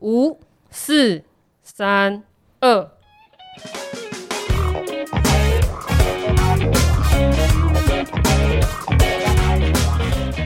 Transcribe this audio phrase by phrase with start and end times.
[0.00, 0.38] 五、
[0.70, 1.24] 四、
[1.60, 2.22] 三、
[2.60, 2.88] 二。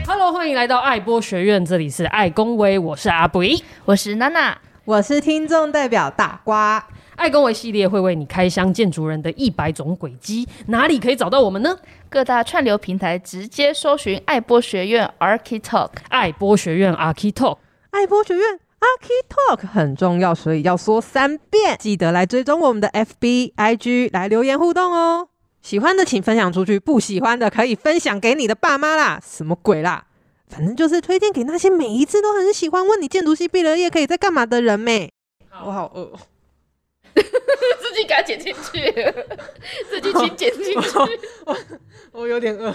[0.07, 3.41] Hello，欢迎来到爱播学院，这里是爱公维，我是阿布，
[3.85, 6.83] 我是娜娜，我是听众代表大瓜。
[7.15, 11.77] 爱公维系列会为你开箱建筑人的一百种轨迹，哪里可以找到我们呢？
[12.09, 17.59] 各大串流平台直接搜寻爱播学院 Architalk，爱播学院 Architalk，
[17.91, 18.62] 爱播学院。
[18.83, 21.77] Architalk 很重要，所以要说三遍。
[21.79, 25.29] 记得来追踪我们的 FB、IG，来留言互动哦。
[25.61, 29.21] 喜欢的请分享出去，不喜欢的可以分享给你的爸妈啦。
[29.25, 30.05] 什么鬼啦？
[30.49, 35.11] 反正就是推荐给那些每一次都很喜欢问你建筑系毕了业可以在干嘛的人咩。
[35.65, 36.11] 我好饿，
[37.15, 38.91] 自己给他剪进去，
[39.89, 40.89] 自己请剪进去。
[41.45, 41.57] 我
[42.11, 42.71] 我有点饿，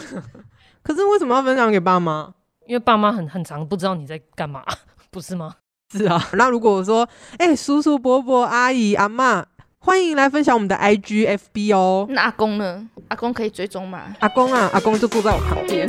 [0.82, 2.32] 可是为什么要分享给爸妈？
[2.66, 4.64] 因为爸妈很很常不知道你在干嘛，
[5.10, 5.54] 不是吗？
[5.90, 9.46] 是啊， 那如果我说，哎、欸，叔叔、伯伯、阿姨、阿妈，
[9.78, 12.06] 欢迎来分享我们的 IG、FB 哦。
[12.10, 12.86] 那阿公呢？
[13.08, 14.14] 阿公可以追踪吗？
[14.18, 15.88] 阿公啊，阿公就坐在我旁边。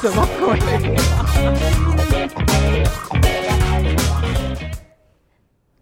[0.00, 0.58] 什么鬼？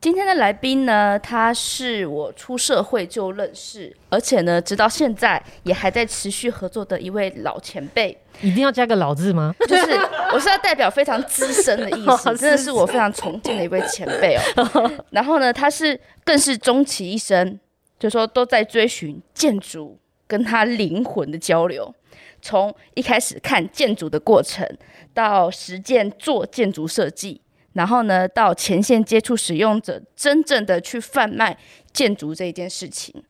[0.00, 8.16] 今天的来宾呢，他是我出社会就认识，而且呢，直到现在也还在持续合作的一位老前辈。
[8.40, 9.54] 一定要加个老字吗？
[9.66, 9.98] 就是
[10.32, 14.90] 我是要代表非常资深的意思， 真的是我非常崇敬的一位前辈哦。
[15.10, 17.58] 然后呢，他是更是终其一生，
[17.98, 21.94] 就说都在追寻建筑跟他灵魂的交流，
[22.40, 24.66] 从一开始看建筑的过程，
[25.12, 27.40] 到实践做建筑设计。
[27.74, 31.56] 然后呢，到前线接触使用者，真正的去贩卖
[31.92, 33.22] 建筑这一件事情，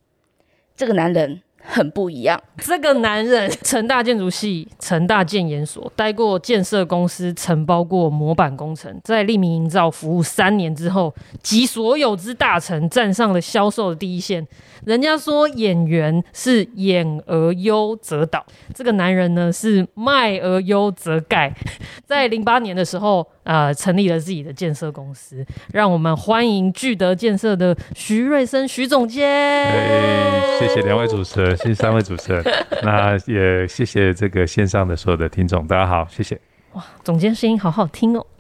[0.74, 2.41] 这个男人很不一样。
[2.56, 14.47] 这个男人， 成大建筑系、成大建研所待过建设公司，承包过模板工程，在利民营造服务三年之后，集所有之大成，站上了销售的第一线。
[14.86, 21.53] 人家说演员是演而优则导，这个男人呢是卖而优则盖。
[22.06, 25.44] 在零八年的时候，呃，成立了自己的建设公司。
[25.72, 29.28] 让我们欢迎聚德建设的徐瑞生徐总监。
[29.28, 32.42] 哎，谢谢两位主持人，谢谢三位主持人。
[32.82, 36.41] 那也谢谢这个线上的所有的听众，大家好，谢谢。
[36.72, 38.24] 哇，总监声音好好听哦。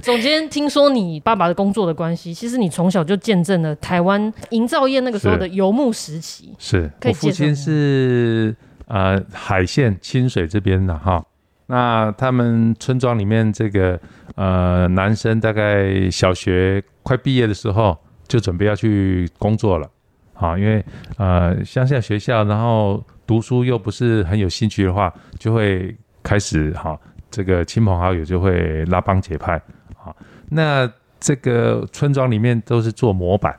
[0.00, 6.52] 总监，听说你爸爸的工作的关系，其实你从小就见证了台湾营造业那个时候的游牧时期。
[6.58, 8.56] 是，我父亲是
[8.86, 11.24] 呃海县清水这边的哈。
[11.66, 13.98] 那他们村庄里面这个
[14.34, 17.96] 呃男生大概小学快毕业的时候
[18.26, 19.88] 就准备要去工作了，
[20.34, 20.84] 啊，因为
[21.16, 26.98] 呃乡下学校，然后读书又不是很有兴趣的话，就会开始哈
[27.30, 29.60] 这个亲朋好友就会拉帮结派。
[30.04, 30.14] 啊，
[30.48, 33.56] 那这个村庄里面都是做模板，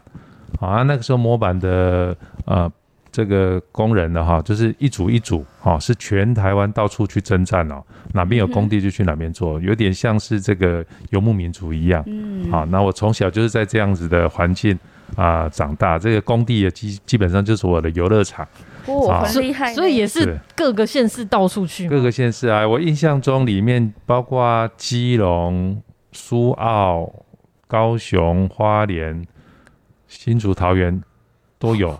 [0.59, 2.69] 啊，那个时候模板的呃
[3.09, 12.03] 这个工人的哈，就是一组一组，哈，是全台湾到处去征战哦，哪边有工地就去哪边做， 有点像是这个游牧民族一样。
[12.07, 14.77] 嗯，好，那我从小就是在这样子的环境
[15.15, 18.47] 啊长大，这个工地也基基本上就是我的游乐场。
[18.85, 21.87] 哦，很厉害，所以也是各个县市到处去。
[21.87, 25.81] 各个县市啊，我印象中里面包括基隆。
[26.15, 27.11] 苏澳、
[27.65, 29.25] 高雄、花莲、
[30.07, 31.01] 新竹、桃园
[31.57, 31.99] 都有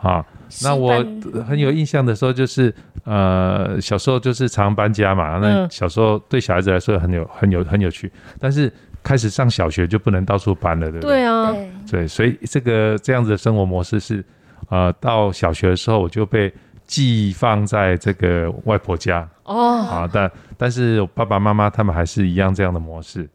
[0.00, 0.24] 啊。
[0.62, 1.04] 那我
[1.44, 5.38] 很有印象的时候，就是呃，小时候就是常搬家嘛。
[5.38, 8.08] 那小时候对小孩子来说很有、很有、很有趣。
[8.38, 8.72] 但是
[9.04, 11.16] 开始上小学就不能到处搬了，对不对？
[11.18, 11.54] 对啊，
[11.88, 14.24] 对，所以这个这样子的生活模式是
[14.70, 16.52] 呃，到小学的时候我就被
[16.86, 19.82] 寄放在这个外婆家哦。
[19.82, 23.28] 啊，但但是我爸爸妈妈他们还是一样这样的模式。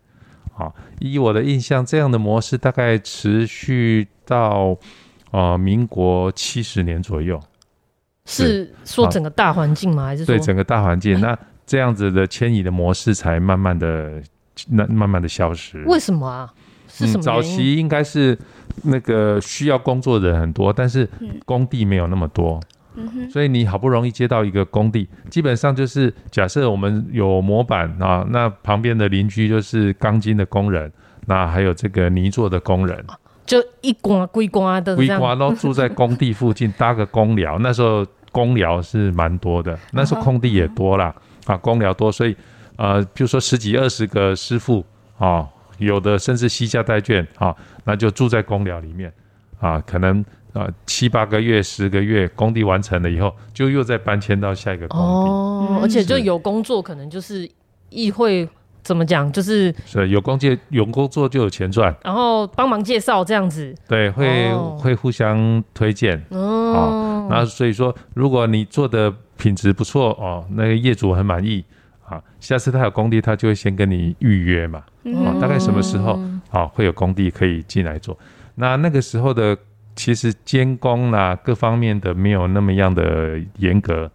[0.57, 0.69] 啊，
[1.00, 4.75] 以我的印象，这样的模式大概持续到
[5.31, 7.40] 呃民国七十年左右。
[8.25, 10.06] 是说整个大环境吗？
[10.06, 11.19] 还是说对整个大环境？
[11.22, 14.22] 那这样子的迁移的模式才慢慢的、
[14.69, 15.83] 那慢慢的消失。
[15.85, 16.51] 为什么啊？
[16.88, 17.19] 是什么？
[17.19, 18.38] 嗯，早期应该是
[18.83, 21.07] 那个需要工作的人很多，但是
[21.45, 22.59] 工地没有那么多。
[23.31, 30.91] 所以你好不容易接到一个工地，基本上就是假设我们有模板啊，那旁边的邻居就是钢筋的工人，
[31.27, 33.05] 那还有这个泥做的工人，
[33.45, 37.57] 就一挂归挂的，归挂都住在工地附近搭个工寮。
[37.59, 41.15] 那时候工寮是蛮多的，那时候空地也多啦，
[41.45, 42.35] 啊，工寮多，所以
[42.79, 44.85] 呃，比如说十几二十个师傅
[45.17, 45.45] 啊，
[45.79, 47.53] 有的甚至膝下带眷啊，
[47.83, 49.13] 那就住在工寮里面
[49.59, 50.23] 啊，可能。
[50.51, 55.05] 啊，七八个月、十个月，工地完成了以后，就又再搬迁到下一个工地。
[55.05, 57.47] 哦，而且就有工作，可能就是
[57.91, 58.49] 议会
[58.81, 67.27] 怎么讲，就是是有工作有工作就有钱赚，然后帮忙介绍这样子，对，会、哦、会互相推荐哦。
[67.29, 71.63] 那所以说，如果你做的品质不错哦，那个业主很满意
[72.09, 74.83] 啊，下次他有工地，他就会先跟你预约嘛，
[75.23, 76.13] 啊，大概什么时候
[76.50, 78.17] 啊、哦、会有工地可以进来做？
[78.56, 79.56] 那那个时候的
[79.95, 84.11] 其实监工啦，各方面的没有那么样的严格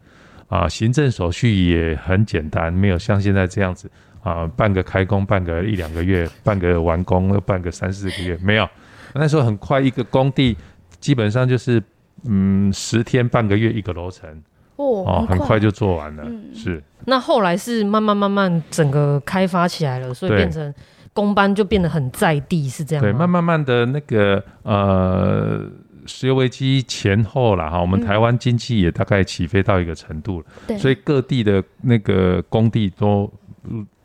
[0.49, 3.91] 啊，行政手续也很简单，没有像现在这样子
[4.23, 8.69] 啊，半个开工半个一两个月， 半个完工又半个三四个月，没有。
[9.14, 10.56] 那时候很快，一个工地
[10.99, 11.81] 基本上就是
[12.25, 14.29] 嗯十天半个月一个楼层
[14.76, 16.23] 哦，哦，很快就做完了。
[16.26, 16.82] 嗯、是。
[17.06, 20.73] 那后来是慢慢慢慢整个开发起来了，所以变成。
[21.12, 23.00] 工班就变得很在地，是这样。
[23.00, 25.61] 对，慢慢慢的那个呃，
[26.06, 30.76] 石油危机前后了哈，我们台湾经济也大概起飞到一个程度了。
[30.76, 33.32] 所以各地的那个工地都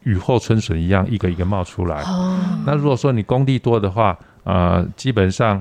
[0.04, 2.04] 雨后春笋一样，一个一个冒出来。
[2.04, 2.38] 哦。
[2.64, 5.60] 那如果说你工地多的话，呃，基本上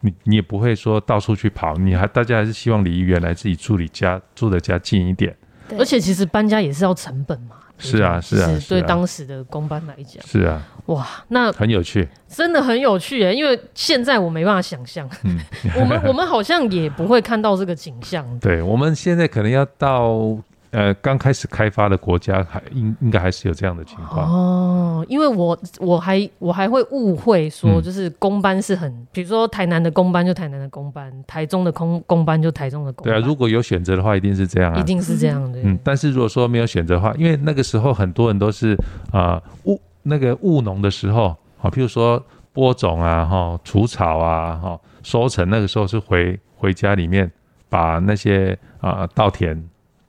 [0.00, 5.36] 你你也不会说到处去跑，你还大家还是希望离原来自己住的家住的家近一点。
[5.78, 7.56] 而且其实搬家也是要成本嘛。
[7.82, 15.40] 是啊，是啊，对当时的公班来讲，是啊，哇，那很有趣，真的很有趣诶，因为现在我没办法想象，嗯，
[15.80, 20.36] 我们我们好像也不会看到这个景象，对，我们现在可能要到。
[20.72, 33.12] 呃，刚开始开发的国家还应应该还是有这样的情况哦，因为我我还我还会误会说，就是公班是很，嗯、比如说台南的公班就台南的公班，台中的工工班就台中的公班。
[33.12, 35.58] 对啊，如果有选择的话，一定是这样啊，一定是这样的。
[35.64, 38.78] 嗯，但是如果说没有选择的话，因为那个时候很多人都是
[39.10, 47.28] 啊务、呃、那个务农的时候啊，譬如说播种啊哈，除草啊哈，收成那个时候是回回家里面
[47.68, 49.60] 把那些啊稻田。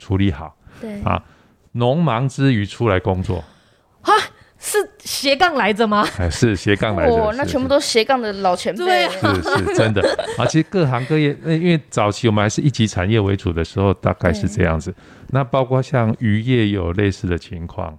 [0.01, 1.21] 处理好，对啊，
[1.73, 3.43] 农忙之余出来工作，
[4.01, 4.13] 哈，
[4.57, 6.03] 是斜杠来着吗？
[6.17, 10.01] 哎，是斜杠来着，哦，那全部都斜杠的老前辈，是是真的
[10.39, 10.45] 啊。
[10.47, 14.91] 其实各行各业，那因为早期我们还是一级产业为主的时候，大概是这样子。
[15.29, 17.97] 那包括像渔业也有类似的情况。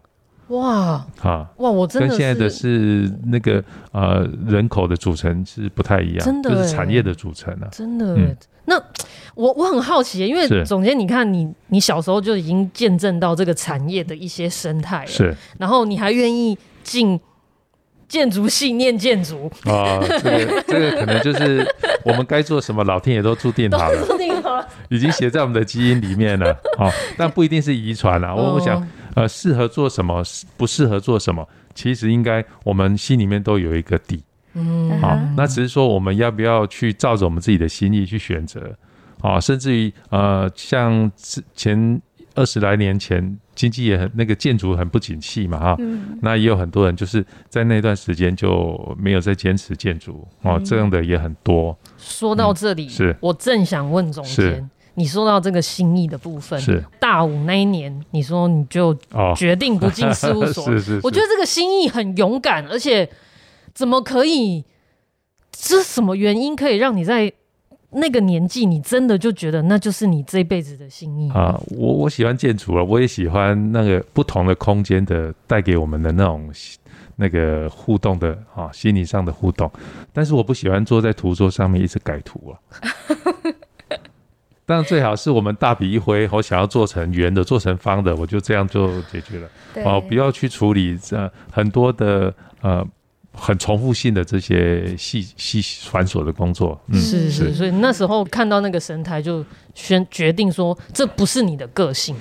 [0.48, 1.70] 哇啊哇！
[1.70, 3.62] 我真的跟现在的是那个
[3.92, 8.14] 呃人口的组成是不太一样，真的就是产业的组成啊，真的。
[8.16, 8.76] 嗯、那
[9.34, 17.18] 我我很好奇，因为总监，你看你你小时候就已经见证到这个产业的一些生态了，是，然后你还愿意进
[18.08, 20.00] 建筑系念建筑啊？
[20.22, 21.66] 这个这个可能就是
[22.04, 26.54] 我们该做什么，老天爷都注定好了，注定好了，已经写在我们的基因里面了。
[26.76, 28.34] 好、哦，但不一定是遗传啊。
[28.34, 28.86] 我我想。
[29.14, 30.22] 呃，适合做什么，
[30.56, 34.22] 不适合做什么，其实应该我们心里面都有一个底。
[34.54, 38.76] 嗯，好，那只是说我们要不要去照着我们自己的心意去选择
[39.20, 39.40] 啊？
[39.40, 42.00] 甚至于呃，像之前
[42.34, 51.76] 二十来年前，经济也很那个建筑很不景气嘛，哈，嗯，那也有很多人就是在那段时间就没有再坚持建筑哦，这样的也很多。
[51.98, 54.68] 说到这里，是我正想问总监。
[54.94, 58.94] 你说到这个心意的部分，是大五那一年，你说你就
[59.34, 63.08] 决定不进事务 所，哦、是是是，我觉得这个心意很勇敢，而且
[63.74, 64.64] 怎么可以？
[65.50, 67.32] 这是什么原因可以让你在
[67.90, 71.60] 那个年纪，你真的就觉得那就是你这辈子的心意啊？
[71.76, 76.50] 我我喜欢建筑啊，我也喜欢那个不同的空间的带给我们的那种
[77.16, 79.70] 那个互动的啊，心理上的互动，
[80.12, 82.56] 但是我不喜欢坐在图桌上面一直改图啊。
[84.64, 89.48] 但最好是我们大笔一挥，我想要做成圆的，做成方的，我就这样就解决了。
[89.84, 92.32] 哦，不要去处理这很多的
[92.62, 92.82] 呃
[93.32, 95.60] 很重复性的这些细细
[95.90, 96.80] 繁琐的工作。
[96.88, 102.14] 嗯、是是，所以那时候看到那个神台，就宣决定说，这不是你的个性。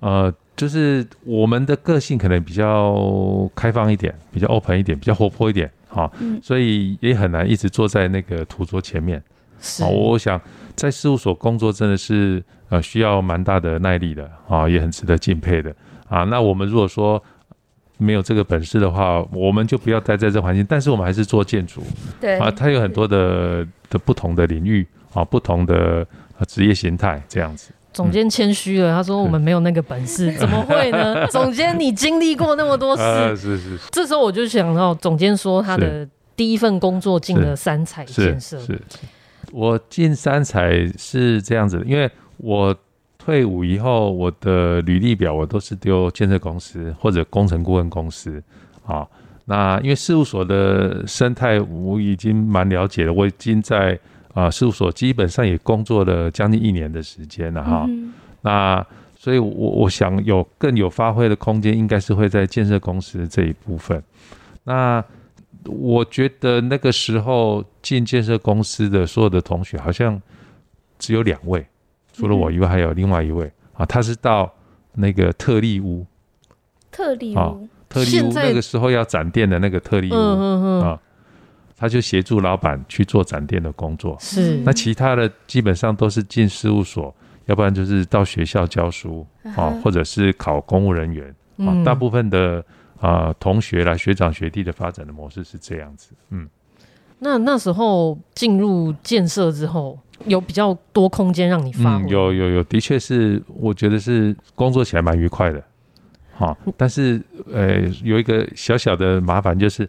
[0.00, 5.70] 呃，就是我们的个性可能比较开放一点，比较 open 一点，比较活泼一点。
[5.88, 9.22] 好、哦嗯，所以也很难一直坐在那个图桌前面。
[9.60, 10.40] 是，我想。
[10.76, 15.74] 在事务所工作真的是呃需要蛮大的耐力的啊，也很值得敬佩的
[16.08, 16.24] 啊。
[16.24, 17.22] 那我们如果说
[18.00, 20.66] 没有这个本事的话，我们就不要待在这环境。
[20.68, 21.82] 但是我们还是做建筑，
[22.20, 26.06] 对啊，它有很多的的不同的领域啊，不同的
[26.48, 27.70] 职业形态这样子。
[27.92, 31.26] 总监谦虚了，他说我们没有那个本事，怎么会呢？
[31.28, 33.78] 总监你经历过那么多事，啊、是是是。
[33.90, 38.58] 这时候我就想到，总监说他的第一份工作进了三彩建设。
[38.60, 38.80] 是。
[39.52, 42.72] 我进三彩是这样子的，因为我
[43.22, 48.42] 退伍以后，我的履历表我都是丢建设公司或者工程顾问公司
[48.84, 49.06] 啊。
[49.44, 53.98] 那因为事务所的生态我已经蛮了解了，我已经在
[54.32, 57.88] 啊事务所基本上也工作了将近一年的时间了哈。
[58.42, 58.84] 那
[59.16, 64.02] 所以我我想有更有发挥的空间，应该是会在建设公司这一部分。
[64.64, 65.04] 那
[65.66, 70.20] 我觉得那个时候进建设公司的所有的同学，好像
[70.98, 71.66] 只有两位，
[72.12, 74.52] 除了我以外，还有另外一位、嗯、啊，他是到
[74.94, 76.06] 那个特利屋，
[76.90, 77.54] 特利屋，啊、
[77.88, 80.14] 特利屋那个时候要展店的那个特利屋、
[80.80, 81.00] 啊，
[81.76, 84.16] 他就协助老板去做展店的工作。
[84.20, 87.14] 是，那其他的基本上都是进事务所，
[87.46, 89.26] 要不然就是到学校教书
[89.56, 91.34] 啊，或者是考公务人员。
[91.84, 92.64] 大部分的。
[93.00, 96.12] 啊、呃，同学啦，学长学弟的发展的模式是这样子。
[96.28, 96.46] 嗯，
[97.20, 102.08] 那那时候进入建设之后，有比较多空间让你发挥、嗯。
[102.08, 105.62] 有有有，的确是，我觉得是工作起来蛮愉快的。
[106.32, 107.20] 好，但是
[107.52, 109.88] 呃，有一个小小的麻烦，就是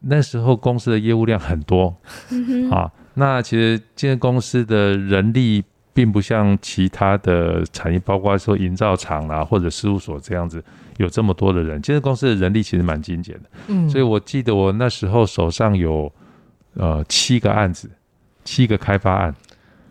[0.00, 1.94] 那时候公司的业务量很多。
[2.30, 10.62] 嗯、啊，那其实建设公司的人力并不像其他的产业，包括说营造厂啦或者事务所这样子。
[10.98, 16.10] 有这么多的人，建设公司的人力其实蛮精简的，嗯，所以我记得我那时候手上有
[16.72, 17.90] 呃七个案子，
[18.44, 19.36] 七个开发案，啊、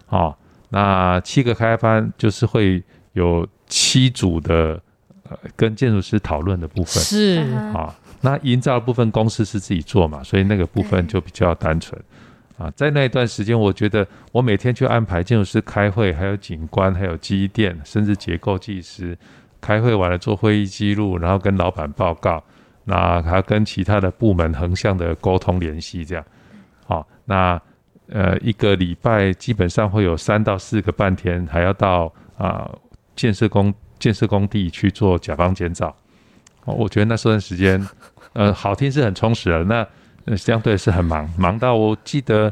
[0.10, 0.36] 哦，
[0.70, 2.84] 那七个开发案就是会
[3.14, 4.82] 有七组的
[5.30, 12.02] 呃跟建筑师讨论的部分，是啊、哦，那营造的部分公司是自己做嘛，所以那个部分就比较单纯
[12.58, 19.18] 啊，在那一段时间，我觉得我每天去安排建筑师开会，还有景观，还有机电，甚至结构技师。
[19.62, 22.44] 开会完了做会议记录，然后跟老板报告，
[22.84, 26.24] 那还要跟其他的部门横向的沟通联系，这样，
[26.86, 27.60] 好，那
[28.10, 32.80] 呃一个礼拜基本上会有三到四个半天，还要到啊、呃、
[33.16, 35.96] 建设工建设工地去做甲方监造，
[36.66, 37.88] 我觉得那段时间，
[38.34, 39.88] 呃好听是很充实的，那、
[40.26, 42.52] 呃、相对是很忙，忙到我记得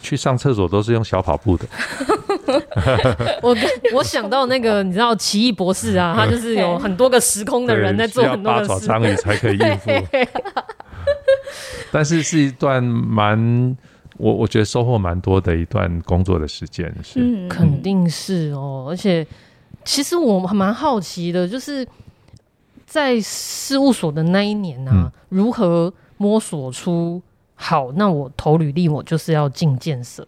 [0.00, 1.66] 去上厕所都是用小跑步的。
[3.42, 3.56] 我
[3.92, 9.90] 我想到那个，你知道奇异博士啊，他就是有很多个时空的人在做很多的事，八爪章鱼才可以应付。
[11.90, 13.76] 但是是一段蛮
[14.18, 18.86] 我我觉得收获蛮多的一段工作的时间，是、嗯、肯定是哦。
[18.88, 19.26] 而且
[19.84, 21.86] 其实我还蛮好奇的，就是
[22.84, 27.22] 在事务所的那一年呢、啊，嗯、如何摸索出
[27.54, 27.92] 好？
[27.92, 30.26] 那我投履历，我就是要进建设。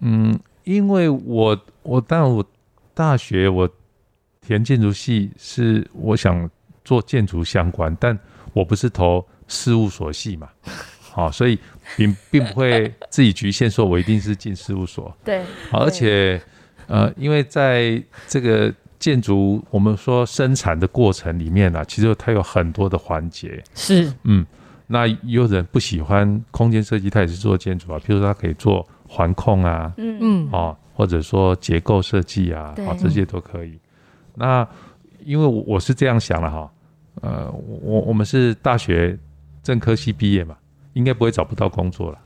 [0.00, 0.38] 嗯。
[0.66, 2.44] 因为我我当然我
[2.92, 3.70] 大学我
[4.40, 6.50] 填建筑系是我想
[6.84, 8.18] 做建筑相关，但
[8.52, 10.48] 我不是投事务所系嘛，
[11.12, 11.56] 好， 所以
[11.96, 15.14] 并并不会自己局限说我一定是进事务所。
[15.24, 16.40] 对，好，而且
[16.86, 23.62] 呃，因为在这个建筑我们说生产的过程里面呢、啊，其实它有很多的环节。
[23.74, 24.44] 是，嗯，
[24.86, 28.86] 那有人不喜欢空间设计，他也是做建筑啊，譬如说他可以做。
[29.08, 33.78] 环控啊，嗯嗯，哦，或者说结构设计啊，啊，这些都可以。
[34.34, 34.66] 那
[35.24, 36.68] 因为我是这样想的哈，
[37.22, 39.16] 呃，我我们是大学
[39.62, 40.56] 正科系毕业嘛，
[40.96, 42.18] 应该不会找不到工作了。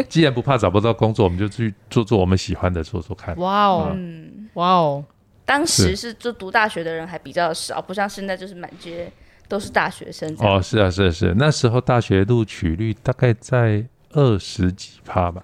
[0.08, 3.34] 既然不怕找不到工作，我们就去做做我们喜欢的，做做看。
[3.38, 5.04] 哇哦，嗯，哇哦，
[5.44, 9.10] 当时是就读大学的人还比较少，不像现在就是满街
[9.48, 10.34] 都是大学生。
[10.38, 15.42] 哦，是啊，是啊，是啊，那时候大学录取率大概在二十几趴吧。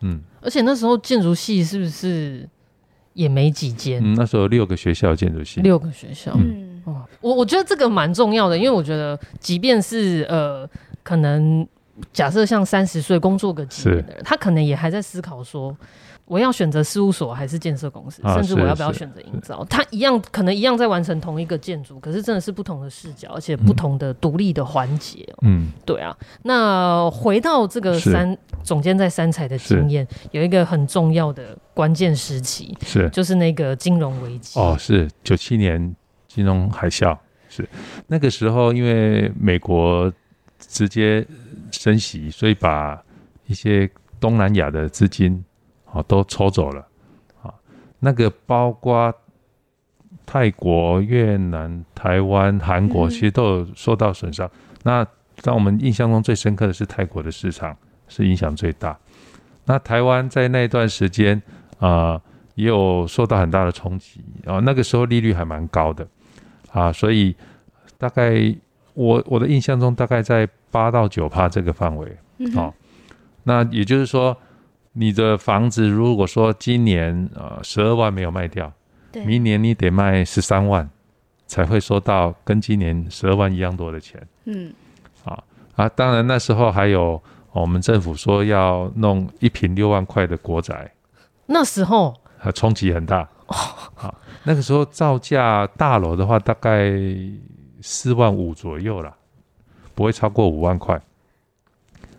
[0.00, 2.48] 嗯，而且那时候建筑系是不是
[3.14, 4.02] 也没几间？
[4.02, 6.32] 嗯，那时候六个学校建筑系，六个学校。
[6.36, 10.68] 嗯，哦，我我觉得这个蛮重要的，因为我觉得，即便是呃，
[11.02, 11.66] 可能
[12.12, 15.76] 假设像三十岁工作个几年的人，他可能也还在思考说。
[16.26, 19.62] 我要选择事务所还是建设公司，甚至我要不要选择营造？
[19.68, 25.22] 它一样可能一样在完成同一个建筑，可是真的是不同的视角，而且不同的独立的环节。
[25.42, 26.16] 嗯，对啊。
[26.44, 34.58] 那回到这个三总监在三彩的经验，有一个很重要的关键时期，是就是那个金融危机。
[34.58, 35.94] 哦，是九七年
[36.34, 37.16] 金融海啸，
[37.48, 37.68] 是
[38.08, 40.12] 那个时候因为美国
[40.58, 41.26] 直接
[41.70, 43.02] 升息，所以把
[43.46, 43.88] 一些
[44.18, 45.44] 东南亚的资金。
[45.96, 46.84] 哦，都抽走了，
[47.40, 47.54] 啊，
[48.00, 49.14] 那个包括
[50.26, 54.44] 泰国、越南、台湾、韩国，其实都有受到损伤。
[54.48, 54.50] 嗯、
[54.82, 55.06] 那
[55.44, 57.76] 让我们印象中最深刻的是泰国的市场
[58.08, 58.98] 是影响最大。
[59.66, 61.40] 那台湾在那段时间
[61.78, 62.22] 啊、呃，
[62.56, 64.58] 也有受到很大的冲击啊。
[64.58, 66.04] 那个时候利率还蛮高的
[66.74, 67.34] 啊，所以
[67.96, 68.54] 大概
[68.92, 72.14] 我我的印象中大概在八到九趴这个范围。
[72.36, 72.74] 嗯、哼啊，
[73.44, 74.36] 那也就是说。
[74.96, 78.72] 你的房子如果说今年呃十二万没有卖掉，
[79.10, 80.88] 对明年你得卖十三万，
[81.48, 84.24] 才会收到跟今年十二万一样多的钱。
[84.44, 84.72] 嗯，
[85.24, 85.42] 啊
[85.74, 90.88] 啊，当然那时候还有我们政府说要弄一平六万块的国宅，
[91.46, 93.28] 那时候啊冲击很大。
[93.46, 96.92] 好，那个时候造价大楼的话，大概
[97.80, 99.14] 四万五左右啦，
[99.94, 101.00] 不会超过五万块。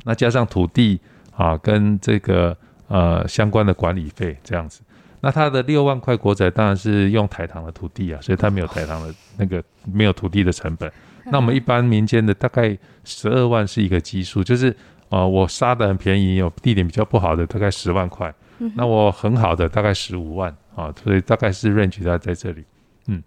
[0.03, 0.99] 那加上土地
[1.35, 2.55] 啊，跟这个
[2.87, 4.81] 呃相关的管理费这样子，
[5.19, 10.91] 那它的六万块国宅当然是用台糖的土地啊，所以它没有台糖的那个没有土地的成本。
[11.25, 14.69] 那我们一般民间的大概十二万是一个基数，就是
[15.09, 18.31] 啊、呃，我杀的很便宜，有地点比较不好的大概十万块，
[18.75, 22.63] 那我很好的大概十五万啊，所以大概是 range 在在这里，
[23.07, 23.23] 嗯。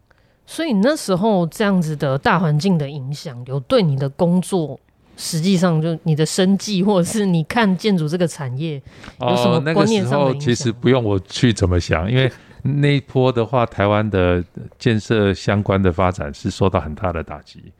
[0.46, 4.78] 所以那时候这样子的大环境的影响，有对你的工作，
[5.16, 8.80] 实际上就你的生计，或者是你看建筑这个产业
[9.20, 10.40] 有什么观念上的影响？
[10.40, 12.30] 其实不用我去怎么想，因为。
[12.60, 14.44] 那一波的话，台湾的
[14.80, 17.72] 建设相关的发展是受到很大的打击，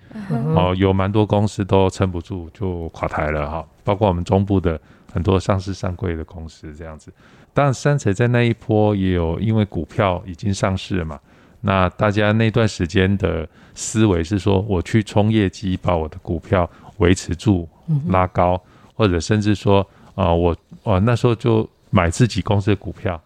[0.55, 4.79] 哦，有蛮多公司都撑不住就垮台了哈，包括我们中部的
[5.11, 7.11] 很多上市上柜的公司这样子。
[7.55, 11.19] 当然，三彩在那一波也有，因为股票已经上市了嘛，
[11.63, 16.69] 那大家那段时间的思维是说，我去冲业绩，把我的股票
[16.99, 17.67] 维持住、
[18.09, 20.55] 拉高，或者甚至说啊，我
[20.85, 23.19] 啊那时候就买自己公司的股票。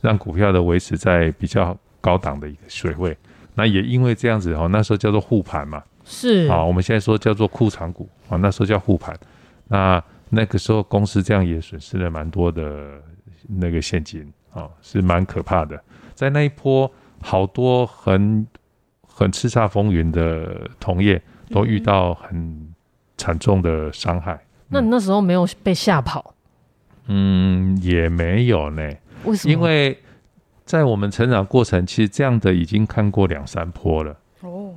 [0.00, 3.16] 让股票的维持在比较高档的一个水位，
[3.56, 9.18] 那也因为这样子哦，那时候叫做护盘嘛，是啊，我们现在说叫做库藏股啊，那时候叫护盘，
[9.68, 13.00] 那那个时候公司这样也损失了蛮多的
[13.46, 15.80] 那个现金啊，是蛮可怕的。
[16.14, 16.90] 在那一波，
[17.22, 18.46] 好多很
[19.06, 21.20] 很叱咤风云的同业
[21.50, 22.74] 都遇到很
[23.16, 24.38] 惨重的伤害。
[24.68, 26.34] 那你那时候没有被吓跑？
[27.06, 28.82] 嗯，也没有呢。
[29.24, 29.52] 为什么？
[29.52, 29.98] 因为
[30.64, 34.16] 在我们成长过程，其实这样的已经看过两三波了。
[34.42, 34.74] 哦，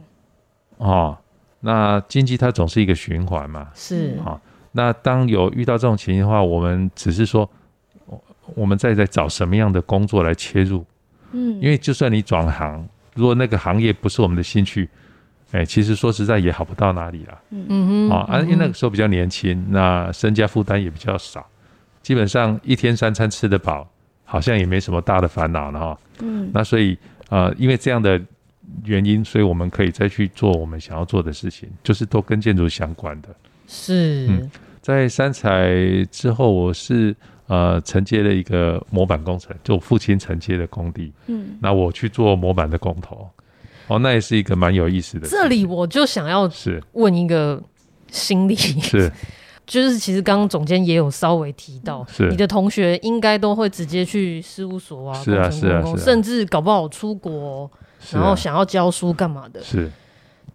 [0.77, 1.17] 哦，
[1.59, 3.69] 那经济它总是一个循环嘛。
[3.73, 7.49] 是啊，哦，那当有遇到这种情形的话，我们只是说，
[8.55, 10.85] 我们再在找什么样的工作来切入。
[11.31, 14.89] 嗯，因为就算你转行，如果那个行业不是我们的兴趣，
[15.51, 17.41] 哎，其实说实在也好不到哪里了。
[17.49, 21.45] 嗯嗯啊，因为那个时候比较年轻，那身家负担也比较少，
[22.01, 23.87] 基本上一天三餐吃得饱。
[24.23, 28.17] 好像也没什么大的烦恼了哈，嗯，那所以呃，因为这样的
[28.85, 33.27] 原因，所以我们可以再去做我们想要做的事情，就是都跟建筑相关的。
[33.73, 35.71] 是，嗯，在三彩
[36.11, 37.15] 之后，我是
[37.47, 43.29] 呃承接了一个模板工程，就我父亲承接的工地，嗯，那我去做模板的工头，
[43.87, 45.25] 哦，那也是一个蛮有意思的。
[45.25, 46.83] 这里我就想要是。
[46.91, 47.63] 问一个
[48.09, 49.09] 心理是。
[49.63, 52.27] 就是其实刚刚总监也有稍微提到，是。
[52.27, 57.71] 你的同学应该都会直接去事务所啊，是啊是啊，是啊，甚至搞不好出国，
[58.11, 59.63] 然后想要教书干嘛的。
[59.63, 59.89] 是，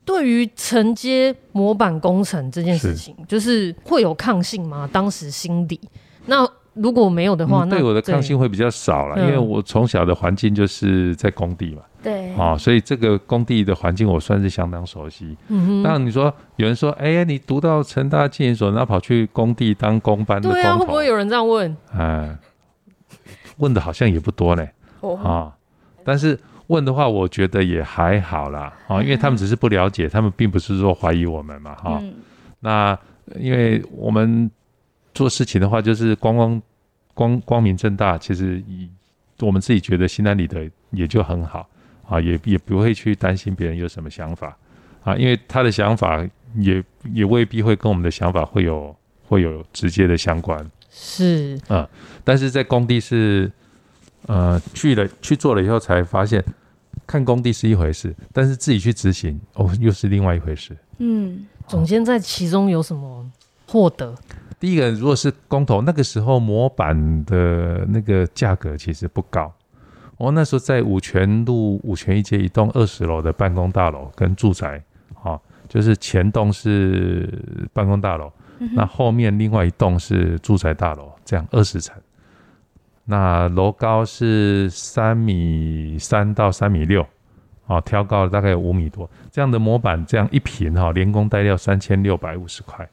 [0.07, 4.89] 对于承接模板工程这件事情，就是会有抗性吗？
[4.91, 5.79] 当时心底。
[6.25, 6.49] 那。
[6.79, 15.35] 如果没有的话，嗯、那对我的抗性会比较少了，因为我从小的环境就是在工地嘛，对，啊，所以这个工地的环境我算是相当熟悉。
[15.49, 16.25] 嗯哼，当然你说
[16.57, 21.75] 有人说，哎、欸，你读到成大建研所，然后跑去工地当工班的工，对啊，会不会有人这样问？
[21.95, 22.37] 哎，
[23.57, 24.69] 问的好像也不多呢，
[25.25, 25.55] 啊，
[26.05, 26.39] 但是
[26.69, 32.15] 问的话，我觉得也还好啦，啊，因为他们只是不了解，他们并不是说怀疑我们嘛，哈、嗯，
[32.61, 32.99] 那
[33.39, 34.51] 因为我们。
[35.17, 36.63] 做事情的话，就是光光
[37.15, 38.87] 光光明正大，其实以
[39.41, 41.67] 我们自己觉得心安理得也就很好
[42.07, 44.55] 啊，也也不会去担心别人有什么想法
[45.05, 46.23] 啊，因为他的想法
[46.57, 48.95] 也也未必会跟我们的想法会有
[49.27, 50.71] 会有直接的相关。
[50.91, 51.89] 是啊，
[52.23, 53.51] 但是在工地是
[54.27, 56.45] 呃去了去做了以后才发现，
[57.07, 60.77] 看工地是一回事，但是自己去执行哦又是另外一回事。
[60.99, 63.31] 嗯，总监在其中有什么
[63.67, 64.15] 获得？
[64.59, 69.53] 第一个，如果是工头，那个时候模板的那个价格其实不高。
[70.17, 74.83] 我那时候在五泉路五泉一街一栋二十楼的办公大楼跟住宅，
[75.23, 77.29] 啊，就是前栋是
[77.75, 78.33] 办公大楼，
[78.73, 81.95] 那后面另外一栋是住宅大楼，这样二十层。
[83.07, 87.07] 那楼高是三米三到三米六，
[87.67, 89.09] 哦，挑高大概有五米多。
[89.31, 92.89] 这样的模板，这样一平哈，连工带料三千六百五十块。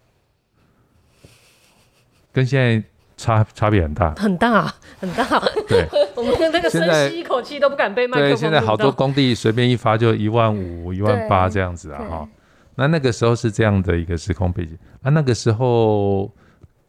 [2.32, 2.84] 跟现在
[3.17, 5.23] 差差别很大，很大很大。
[5.67, 8.30] 对， 我们那个深吸一口气都不敢被麦克风。
[8.32, 12.30] 对，现在好多工地随便一发就一万五、一万八这样子啊哈。
[12.76, 16.32] 那那个时候是这样的一个时空背景啊，那个时候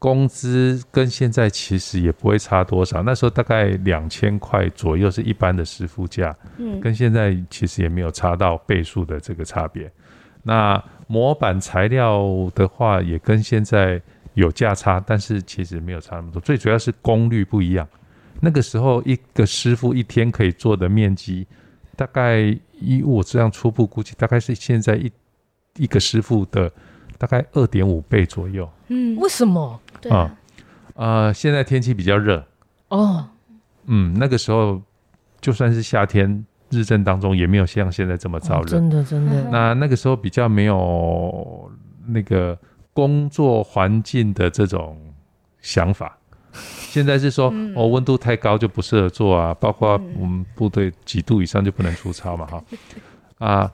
[0.04, 3.02] 工资跟现在其实也不会差多少。
[3.02, 9.90] 那时候大概两千块左右是一般的师傅价，嗯，跟现在其实也没有差到倍数的这个差别。
[10.42, 12.22] 那模板材料
[12.54, 14.02] 的话，也跟现在。
[14.34, 16.42] 有价差，但是其实没有差那么多。
[16.42, 17.86] 最主要是功率不一样。
[18.40, 21.46] 那个时候一个师傅一天可以做的面积，
[21.94, 22.40] 大概
[22.72, 25.08] 以我这样初步估计，大概是现在一
[25.76, 26.68] 一个师傅的
[27.18, 28.68] 大概二点五倍左右。
[28.88, 29.80] 嗯，为什么？
[30.00, 30.36] 对啊，啊
[30.94, 32.44] 呃，现在天气比较热，
[32.88, 33.26] 哦，
[33.86, 34.80] 嗯，那个时候
[35.40, 38.62] 就算是夏天，日正当中也没有像现在这么燥热。
[38.62, 41.70] 哦真的真的，那那个时候比较没有
[42.06, 42.58] 那个
[42.92, 44.98] 工作环境的这种
[45.60, 46.16] 想法。
[46.52, 52.64] 现在是说，嗯哦，温度太高就不适合做啊，包括我们部队几度以上就不能出操嘛，哈
[53.38, 53.72] 啊。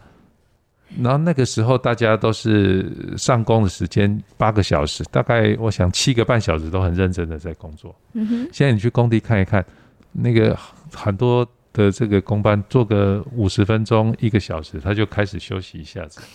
[0.99, 7.95] 然后那个时候大家都是上工的时间八个小时，大概我想七个半小时都很认真的在工作。
[8.15, 9.65] 嗯哼，现在你去工地看一看，
[10.13, 10.59] 那个
[10.93, 16.21] 很多的这个工班做个五十分钟一个小时，他就开始休息一下子。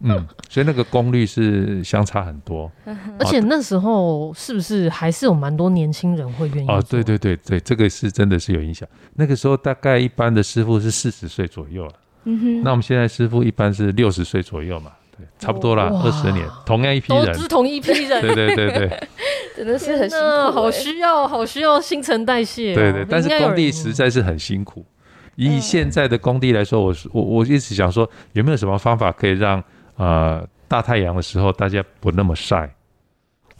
[0.00, 2.70] 嗯，所以那个功率是相差很多。
[2.84, 6.68] 而且那时候是不是还是有蛮多年轻人会愿意？
[6.68, 8.86] 哦，对对对对，这个是真的是有影响。
[9.14, 11.92] 那个时候大概一般的师傅是四十岁左右啊。
[12.28, 19.08] 嗯哼，那我们现在师傅一般是六十岁左右嘛，对，差不多啦，哇二十年，同样一批人，都是同一批人，对对对对
[19.56, 20.18] 真的是很辛
[20.52, 22.74] 苦欸，需要好需要新陈代谢哦。
[22.74, 23.06] 对对。
[23.08, 24.84] 但是工地实在是很辛苦。
[25.36, 29.62] 以现在的工地来说，我是我我一直想说，有没有什么方法可以让
[29.96, 32.74] 呃大太阳的时候大家不那么晒？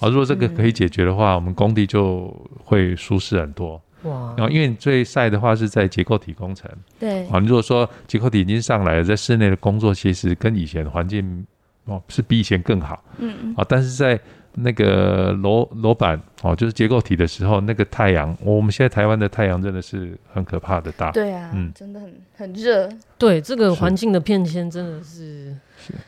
[0.00, 3.80] 啊，如果这个可以解决的话，我们工地就会舒适很多。
[4.06, 4.34] 哇。
[4.36, 6.70] 然后，因为你最晒的话是在结构体工程。
[6.98, 11.46] 对，啊，你如果说结构体已经上来了，在室内的工作其实跟以前环境
[11.84, 13.02] 哦是比以前更好。
[13.18, 13.34] 嗯。
[13.42, 14.18] 嗯，啊，但是在
[14.54, 21.10] 那个楼楼板哦，就是结构体的时候，那个太阳，我们现在台湾的太阳真的是很可怕的大。
[21.12, 25.56] 对啊，嗯真的很很热，对这个环境的变迁真的是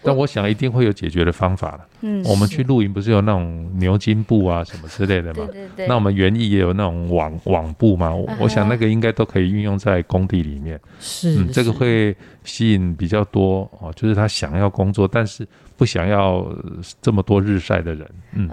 [0.03, 1.87] 但我想一定会有解决的方法了。
[2.01, 5.47] 嗯，我们去露营不是有那种牛津布啊什么之类的吗？
[5.47, 10.79] 对对对，那我们园艺也有那种网网布嘛，我啊我想那个应该都可以运用在工地里面。
[11.01, 12.15] 是嗯，这个会
[12.45, 16.65] 吸引比较多哦，就是他想要工作，但是不想要呃
[17.01, 18.11] 这么多日晒的人。
[18.33, 18.51] 嗯，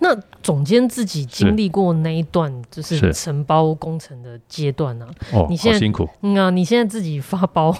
[0.00, 5.34] 那总监自己经历过那一段就是是承包工程的阶段呢、啊？
[5.34, 6.08] 哦，你现在辛苦。
[6.22, 7.72] 嗯啊，你现在自己发包，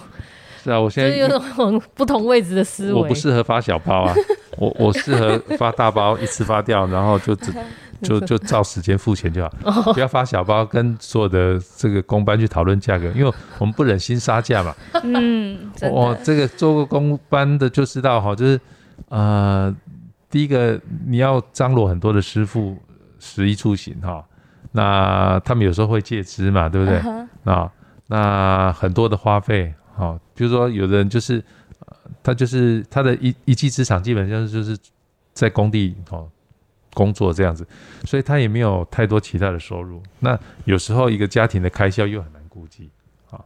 [0.63, 3.15] 是啊，我就现是有种不同位置的思维我不维。
[3.15, 4.15] 适合发小包啊，
[4.59, 7.53] 我我适合发大包，一次发掉，然后就只
[8.03, 14.75] 就就照时间付钱就好，不要发小包，跟所有的这个工班去讨论价格，因为我们不忍心杀价嘛。
[15.05, 18.61] 嗯，我哦，的，这个做过工班的就知道哈，就是
[19.09, 19.73] 呃，
[20.33, 22.77] 第一个你要张罗很多的师傅
[23.19, 24.25] 食衣住行哈，
[24.73, 26.99] 那他们有时候会借支嘛，对不对？
[27.45, 27.71] 啊
[28.07, 31.43] 那很多的花费，好，比如说有的人就是，
[31.81, 34.77] 呃他就是他的一一技之长，基本上就是
[35.35, 36.29] 在工地哦
[36.95, 37.67] 工作这样子，
[38.05, 40.03] 所以他也没有太多其他的收入。
[40.21, 42.91] 那有时候一个家庭的开销又很难估计，
[43.31, 43.39] 啊，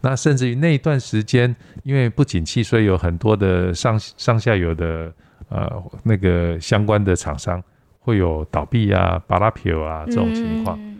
[0.00, 5.12] 那甚至于那一段时间，因为不景气，所以有很多的上上下游的
[5.48, 7.62] 呃那个相关的厂商
[8.00, 10.78] 会有倒闭啊、巴拉皮啊这种情况。
[10.78, 10.90] 嗯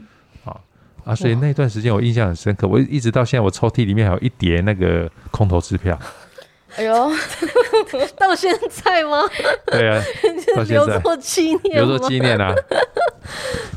[1.04, 5.98] 啊，所以那段时间我印象很深刻，我一直到现在，我抽屉里面还有一叠那个空头支票。
[6.76, 7.10] 哎呦，
[8.16, 9.18] 到现在吗？
[9.70, 10.02] 对啊，
[10.56, 11.92] 到现在留作纪念留吗？
[11.98, 12.54] 作纪念啊。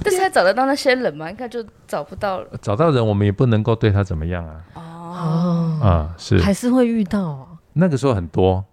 [0.01, 1.29] 但是他找得到那些人吗？
[1.29, 2.47] 应该就找不到了。
[2.61, 4.63] 找到人，我们也不能够对他怎么样啊。
[4.75, 7.47] 哦，哦，啊，是还是会遇到啊。
[7.73, 8.63] 那个时候很多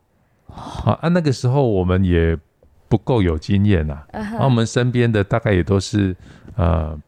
[0.55, 2.37] 啊，啊，那个时候我们也
[2.89, 3.95] 不够有经验呐。
[4.13, 6.15] 啊然后我们身边的大概也都是
[6.57, 6.99] 呃，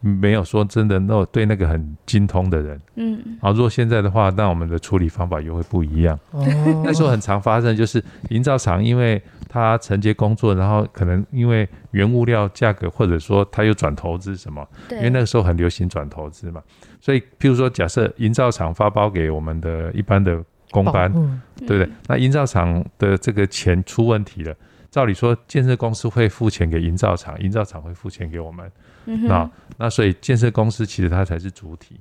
[0.00, 2.80] 没有说真的那对那个很精通的人。
[2.96, 6.18] 嗯，啊，如果现在的话，那我们的处理方法又会不一样。
[6.30, 6.44] 哦，
[6.84, 16.62] 那时候很常发生，就是营造厂因为他承接工作，然后可能因为原物料价格，或者说他又转投资什么，对，因为那个时候很流行转投资嘛，
[17.00, 20.42] 所以譬如说，假设营造厂发包给我们的一般的
[20.82, 21.88] 工班，嗯，对不对？
[22.08, 24.54] 那营造厂的这个钱出问题了，
[24.90, 28.70] 照理说建设公司会付钱给营造厂，营造厂会付钱给我们，
[29.06, 32.00] 嗯那那所以建设公司其实它才是主体。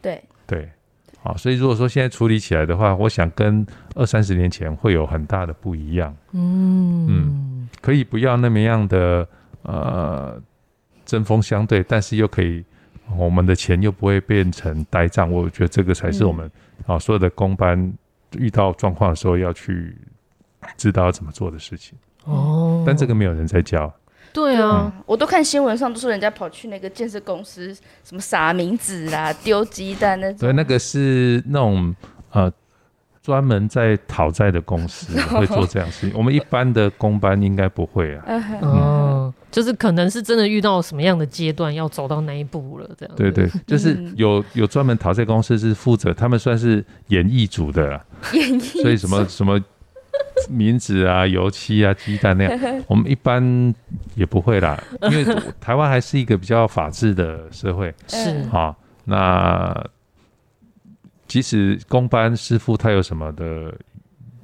[0.00, 0.70] 对，对，
[1.20, 6.14] 好，所以如果说现在处理起来的话，我想跟二三十年前会有很大的不一样。
[6.32, 9.28] 嗯嗯可以不要那么样的
[9.62, 10.40] 呃
[11.04, 12.64] 针锋相对，但是又可以
[13.14, 15.30] 我们的钱又不会变成呆账。
[15.30, 16.50] 我觉得这个才是我们
[16.86, 17.92] 啊、所有的工班
[18.38, 19.96] 遇到状况的时候要去
[20.76, 21.96] 知道要怎么做的事情。
[22.24, 23.92] 哦，但这个没有人在教。
[24.32, 27.72] 对啊，嗯，我都看新闻上都说人家跑去那个建设公司，
[28.04, 30.56] 什么撒名字啦、 丢鸡蛋那所以种。
[30.56, 31.94] 那个是那种
[32.32, 32.52] 呃
[33.22, 36.18] 专门在讨债的公司会做这样事情。
[36.18, 38.24] 我们一般的工班应该不会啊。
[38.60, 43.14] 哦，就是可能是真的遇到什么样的阶段，要走到那一步了，这样。
[43.16, 49.58] 对对，就是有有专门讨债公司是负责，他们算是演艺组的啦，演艺，所以什么 什么
[50.50, 53.74] 名字啊、油漆啊、鸡蛋那样， 我们一般
[54.14, 55.24] 也不会啦，因为
[55.58, 58.28] 台湾还是一个比较法治的社会，是。
[58.52, 59.88] 啊，那
[61.26, 63.74] 即使工班师傅他有什么的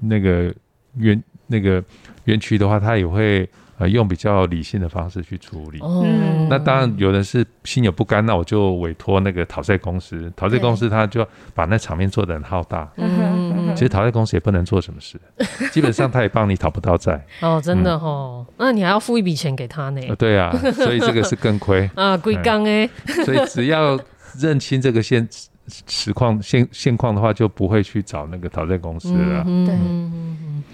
[0.00, 0.54] 那个
[0.96, 1.84] 冤那个
[2.24, 3.46] 冤屈的话，他也会。
[3.88, 5.78] 用比较理性的方式去处理。
[5.82, 12.90] 嗯，那当然有人是心有不甘，那我就委托那个讨债公司，讨债公司他就把那场面做得很浩大。
[12.96, 15.20] 嗯，其实讨债公司也不能做什么事，
[15.70, 17.24] 基本上他也帮你讨不到债。
[17.40, 20.00] 哦，真的哦，那你还要付一笔钱给他呢？
[20.16, 22.88] 对啊，所以这个是更亏啊，贵刚哎。
[23.24, 23.98] 所以只要
[24.38, 25.28] 认清这个现
[25.68, 29.44] 实况现现况的话，就不会去找那个讨债公司了。
[29.44, 29.78] 对。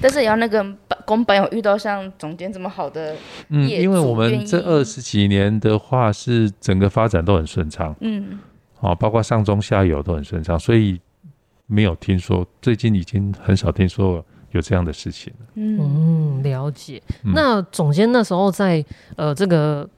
[0.01, 0.64] 但是也要那个
[1.05, 3.16] 公班有遇到像总监这么好的，
[3.48, 8.38] 嗯，因为我们这二十几年的话是整个发展都很顺畅，嗯，
[8.77, 11.01] 好，包括上中下游都很顺畅，所以
[11.66, 15.46] 没有听说，最近已经很少听说有这样的事情了。
[15.55, 17.03] 嗯，了解。
[17.35, 18.85] 那总监那时候在
[19.16, 19.88] 呃这个。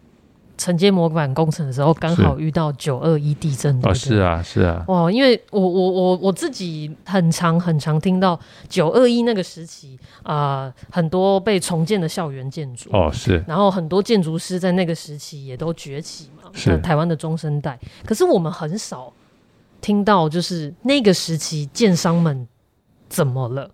[0.60, 3.98] 承接模板工程的时候，刚好遇到九二一地震，对不对？
[3.98, 4.84] 是啊，是啊。
[4.88, 13.42] 哇，因为我我我我自己很常很常听到九二一那个时期啊、呃，很多被重建的校园建筑哦，是。
[13.48, 17.78] 然后很多建筑师在那个时期也都崛起嘛，是台湾的中生代。
[18.04, 19.10] 可是我们很少
[19.80, 22.46] 听到，就是那个时期建商们
[23.08, 23.70] 怎么了，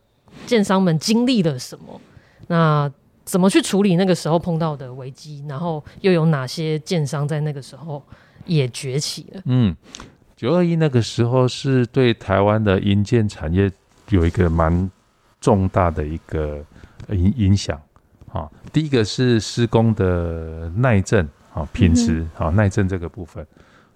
[0.46, 2.01] 建商们经历了什么？
[2.46, 2.88] 那。
[3.26, 5.44] 怎么去处理那个时候碰到的危机？
[5.48, 8.02] 然后又有哪些建商在那个时候
[8.46, 9.42] 也崛起了？
[9.46, 9.76] 嗯，
[10.36, 13.68] 九二一那个时候是对台湾的银建产业
[14.10, 14.88] 有一个蛮
[15.40, 16.64] 重大的一个
[17.08, 17.80] 影影响
[18.32, 18.48] 啊。
[18.72, 23.44] 第一个是施工的耐震啊，品质啊，耐震这个部分。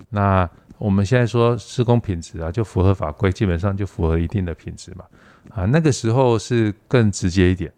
[0.09, 5.05] 那我们现在说施工品质啊，就符合法规，基本上就符合一定的品质嘛。
[5.51, 7.73] 啊，那个时候是更直接一点。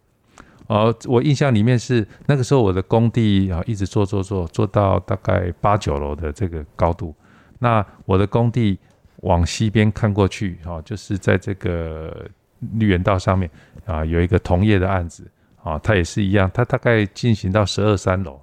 [0.67, 7.13] 哦，我印象里面是那个时候我的工地啊，一直做做做做到大概八九楼的这个高度。
[7.59, 8.79] 那我的工地
[9.17, 12.25] 往西边看过去，哈，就是在这个
[12.77, 13.49] 绿园道上面
[13.85, 15.29] 啊，有一个同业的案子
[15.61, 18.39] 啊，它也是一样，它大概进行到十二三楼。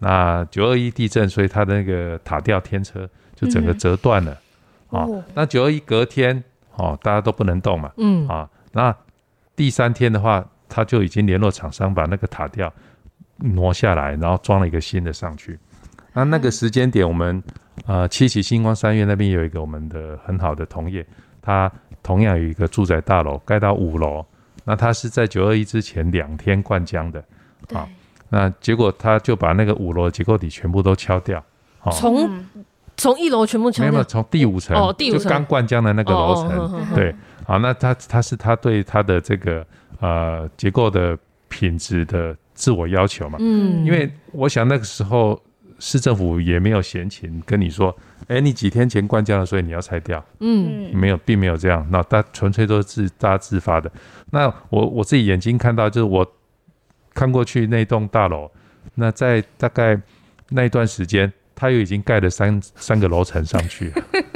[0.00, 4.36] 那九二一地震，所以它的那个塔吊天车就整个折断了
[4.90, 5.06] 啊。
[5.34, 6.42] 那九二一隔天
[6.74, 8.94] 哦，大家都不能动嘛，嗯啊，那
[9.54, 10.44] 第三天的话。
[10.70, 12.72] 他就已经联络厂商把那个塔吊
[13.36, 15.58] 挪下来，然后装了一个新的上去。
[16.12, 17.42] 那那个时间点，我们
[17.86, 21.06] 呃七期星光三院那边有一个我们的很好的同业，
[21.40, 21.70] 他
[22.02, 24.24] 同样有一个住宅大楼盖到五楼，
[24.64, 27.24] 那他是在九二一之前两天灌浆的
[27.72, 27.88] 啊。
[28.28, 31.42] 那结果他就把那个五楼结构体全部都敲掉，
[31.92, 32.44] 从
[32.96, 37.14] 从一楼全部敲掉，没有从第五层哦，第五层就刚灌浆的那个楼层，对，
[37.46, 39.66] 好，那他他是他对他的这个。
[40.00, 41.16] 呃，结构的
[41.48, 45.40] 品质的自我要求嘛，嗯，因为我想那个时候
[45.78, 53.90] 市政府也没有闲情跟你说，哎、欸，你几天前灌浆了，所以你要拆掉，嗯，没有，并没有这样，那大纯粹都是自大家自发的。
[54.30, 56.26] 那我我自己眼睛看到，就是我
[57.12, 58.50] 看过去那栋大楼，
[58.94, 60.00] 那在大概
[60.48, 61.32] 那一段时间。
[61.60, 63.92] 他又已经盖了三三个楼层上去，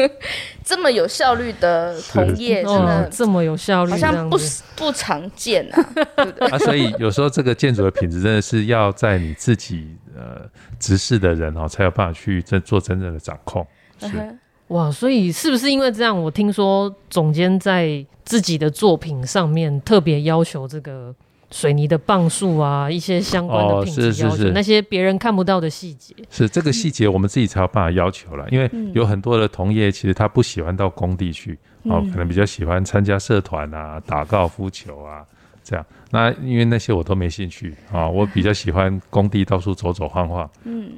[0.63, 4.37] 这么有效率的同业，真的这么有效率，好像不
[4.77, 5.89] 不常见啊。
[6.53, 10.43] 啊，所以有时候这个建筑的品质真的是要在你自己呃
[10.79, 13.67] 直视的人哦，才有办法去真做真正的掌控。
[13.99, 16.23] 是哇，所以是不是因为这样？
[16.23, 21.15] 我听说总监在自己的作品上面特别要求这个。
[21.55, 28.45] 水泥的磅数啊，一些相关的品质要求，哦、是是是那些别人看不到的细节，是这个细节我们自己才有办法要求了。
[28.51, 35.25] 因为有很多的同业，其实他不喜欢到工地去，嗯、哦，可能比较喜欢参加社团啊，打高尔夫球啊，
[35.63, 35.87] 这样。
[36.11, 40.51] 那因为那些我都没兴趣啊、哦，我比较喜欢工地到处走走晃晃。
[40.65, 40.91] 嗯，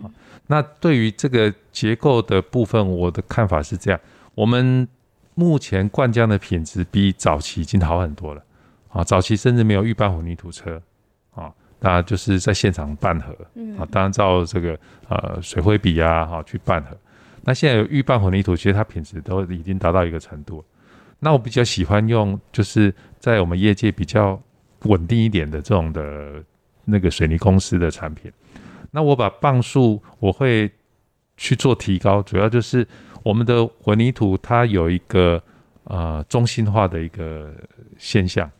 [0.47, 4.01] 那对于这个结构的部分，我的看法是这样：
[4.35, 4.88] 我们
[5.35, 8.42] 目前灌浆的品质比早期已经好很多了。
[8.88, 10.81] 啊，早期甚至没有预拌混凝土车，
[11.35, 13.33] 啊，那就是在现场拌合，
[13.79, 16.96] 啊，当然照这个呃水灰比啊，哈去拌合。
[17.42, 20.64] 那现在有预拌混凝土，其实它品质都已经达到一个程度。
[21.18, 24.40] 那我比较喜欢用，就是在我们业界比较
[24.83, 26.42] 稳定一点的这种的
[26.85, 28.33] 那个水泥公司的产品。
[28.90, 30.70] 那我把磅数我会
[31.37, 32.87] 去做提高，主要就是
[33.22, 35.42] 我们的混凝土它有一个
[35.85, 37.55] 呃中心化的一个
[37.96, 38.51] 现象。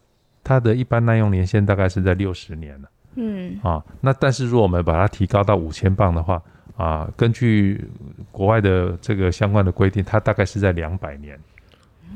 [0.47, 6.41] 它的一般耐用年限大概是在六十年了，嗯啊，那但是如果我们把它提高到五千磅的话，
[6.77, 7.85] 啊，根据
[8.31, 11.37] 国外的这个相关的规定，它大概是在两百年，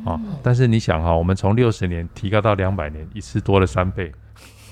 [0.04, 4.12] 啊，但是你想哈，我们从六十年提高到两百年，一次多了三倍，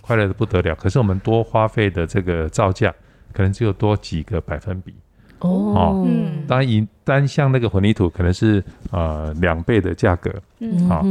[0.00, 0.76] 快乐的不得了。
[0.76, 2.94] 可是我们多花费的这个造价，
[3.32, 4.94] 可能只有多几个百分比。
[5.40, 6.44] 哦，嗯。
[6.46, 10.88] 当然以单项那个混凝土可能是呃两倍的价格，嗯。
[10.88, 11.02] 好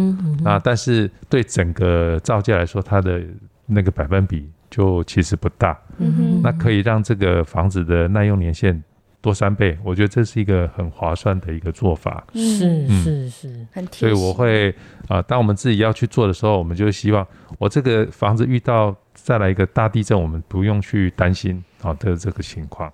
[0.44, 3.22] 那但是对整个造价来说，它的
[3.66, 5.78] 那个百分比就其实不大。
[5.98, 6.42] 嗯哼。
[6.44, 8.84] 那可以让这个房子的耐用年限
[9.22, 12.26] 多三倍，我觉得这是一个很划算的一个做法。
[12.34, 13.04] 是嗯。
[13.04, 14.70] 是是，很所以我会
[15.08, 17.26] 啊、呃，当我们自己要去做的时候，我们就希望
[17.58, 21.64] 我这个房子遇到再来一个大地震，我们不用去担心。
[21.84, 22.92] 啊的这个情况。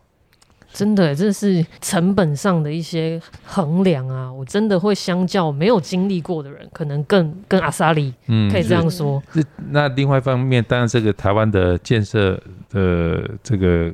[0.73, 4.33] 真的，这是成本上的一些衡量啊！
[4.33, 9.21] 我真的会相较没有经历过的人，可能更更阿萨里，嗯可以这样说。
[9.33, 13.93] 那那另外一方面，当然这个台湾的建设的这个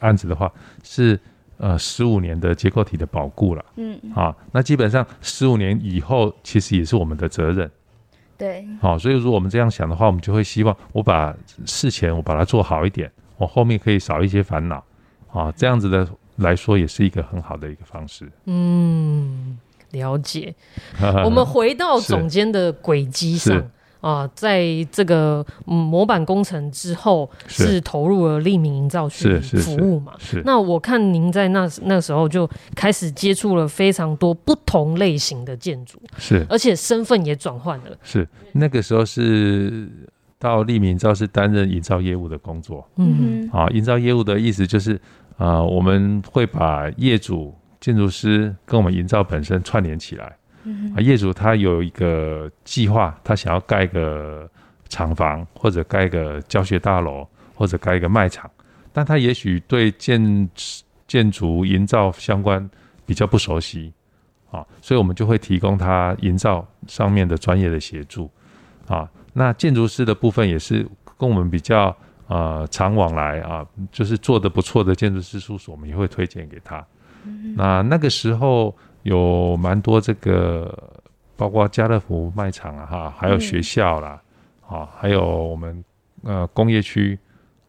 [0.00, 0.52] 案子的话，
[0.82, 1.18] 是
[1.56, 4.36] 呃十五年的结构体的保固了嗯，啊。
[4.52, 7.70] 那基本上十五年以后，其实也是我们的责任。
[8.36, 14.84] 对，好，所以如果我们这样想的话，我们就会希望我把事前我把它做好一点，我后面可以少一些烦恼。
[15.32, 18.30] 啊，这样子的来说也是一个很好的一个方式。
[18.46, 19.58] 嗯，
[19.92, 20.54] 了解。
[21.24, 23.62] 我们回到总监的轨迹上
[24.00, 30.14] 啊，在这个嗯模板工程之后，是投入了利民营造去服务嘛？
[30.18, 30.42] 是。
[30.44, 37.96] 那我看您在那那时候就开始接触了非常多不同类型的建筑，是，而且身份也转换了。
[38.02, 39.88] 是，那个时候是。
[40.40, 44.94] 到利明营造是担任营造业务的工作，嗯，啊，营造业务的意思就是，
[45.36, 50.34] 啊、呃，我们会把业主、建筑师跟我们营造本身串联起来。
[50.64, 54.50] 嗯，啊，业主他有一个计划，他想要盖个
[54.88, 58.50] 厂房，或者盖个教学大楼，或者盖一个卖场，
[58.94, 60.48] 但他也许对建
[61.06, 62.66] 建筑营造相关
[63.04, 63.92] 比较不熟悉，
[64.50, 68.30] 啊，所以我们就会提供他营造上面的专业的协助，
[68.88, 69.06] 啊。
[69.32, 70.84] 那建筑师的部分也是
[71.16, 76.84] 跟我们比较呃常往来啊，就是做的不错的建筑师事务所，我们也会推荐给他。
[77.24, 80.76] 嗯、那那个时候有蛮多这个，
[81.36, 84.20] 包括家乐福卖场啊，哈，还有学校啦，
[84.66, 85.84] 啊，还有我们
[86.24, 87.16] 呃工业区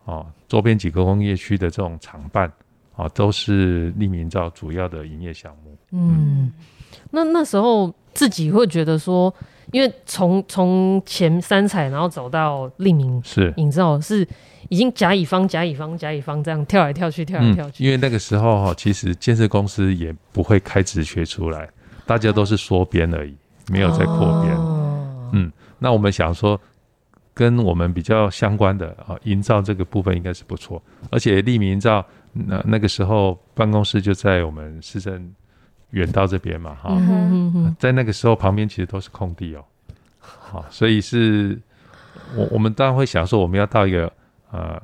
[0.06, 2.52] 啊周边几个工业区的这种厂办
[2.95, 5.78] 啊，都是立明营造主要的营业项目。
[5.91, 6.52] 嗯，
[7.12, 9.32] 那那时候自己会觉得说。
[9.71, 14.27] 因为从从前三彩，然后走到立明是营造，是
[14.69, 17.84] 已经甲乙方甲乙方甲乙方这样跳来跳去跳来跳去。
[17.84, 21.69] 嗯、因为那个时候哈，其实建设公司也不会开直缺出来，
[22.05, 23.36] 大家都是缩编而已，
[23.71, 24.55] 没有在扩编。
[24.55, 26.60] 哦、嗯，那我们想说，
[27.34, 30.81] 跟我们比较相关的啊，营造这个部分应该是不错。
[31.10, 35.34] 而且利民营造那那个时候办公室就在我们市政。
[35.91, 39.63] 远到这边嘛，哈、嗯，在那个时候旁边其实都是空地哦，
[40.19, 41.60] 好，所以是
[42.36, 44.12] 我我们当然会想说，我们要到一个
[44.51, 44.82] 呃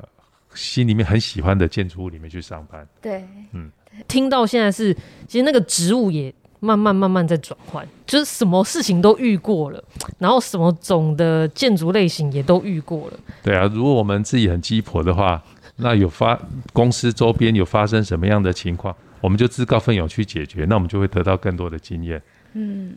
[0.54, 2.86] 心里面很喜欢的建筑物里面去上班。
[3.02, 3.72] 对，嗯，
[4.08, 4.94] 听到现在是，
[5.28, 9.84] 其实那个植物也慢慢慢慢在转换，就是什么事情都遇过了，
[10.18, 13.20] 然后什么种的建筑类型也都遇过了。
[13.44, 15.42] 对啊，如果我们自己很鸡婆的话，
[15.78, 16.38] 那有发
[16.74, 18.96] 公司周边有发生什么样的情况？
[19.28, 22.22] 我们就自告奋勇去解决，那我们就会得到更多的经验。
[22.54, 22.96] 嗯，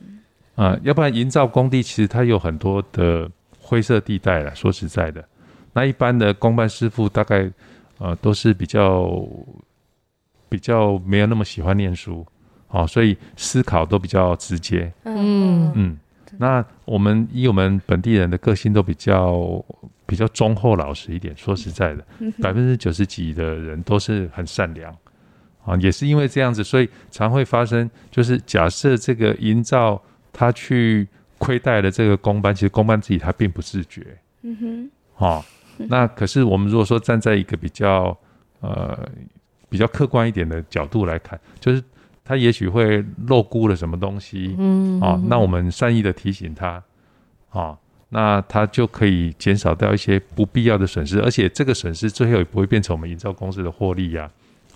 [0.55, 4.55] 啊，要不然营造工地其实它有很多的灰色地带了。
[4.55, 5.27] 说实在的，
[5.73, 7.51] 那一般的工班师傅大概
[7.97, 9.27] 呃都是比较
[10.47, 12.25] 比较没有那么喜欢念书，
[12.69, 14.89] 啊，所以思考都比较直接。
[15.03, 15.97] 嗯嗯，
[16.37, 19.61] 那我们以我们本地人的个性都比较
[20.05, 21.35] 比较忠厚老实一点。
[21.35, 22.05] 说实在的，
[22.41, 24.95] 百分之九十几的人都是很善良。
[25.63, 30.01] 啊，也是因为这样子，所以常会发生，就是假设这个营造
[30.33, 34.17] 他去亏待了这个工班，其实工班自己他并不自觉。
[34.41, 34.91] 嗯哼。
[35.13, 35.45] 好，
[35.77, 38.17] 那可是我们如果说站在一个比较
[38.61, 39.07] 呃
[39.69, 41.83] 比较客观一点的角度来看，就是
[42.23, 44.55] 他也许会漏估了什么东西。
[44.57, 44.99] 嗯。
[44.99, 46.83] 啊，那我们善意的提醒他，
[47.49, 47.77] 啊，
[48.09, 54.29] 那他就可以减少掉一些不必要的损失，而且这个损失最后也不会变成我们营造公司的获利呀。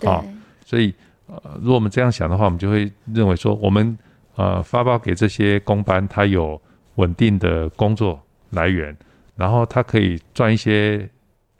[0.04, 0.24] 啊。
[0.66, 0.92] 所以，
[1.28, 3.96] 呃，如果我们这样想的话，我们就会认为说，我们
[4.34, 6.60] 呃发包给这些工班，他有
[6.96, 8.94] 稳定的工作来源，
[9.36, 11.08] 然后他可以赚一些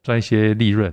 [0.03, 0.93] 赚一些利润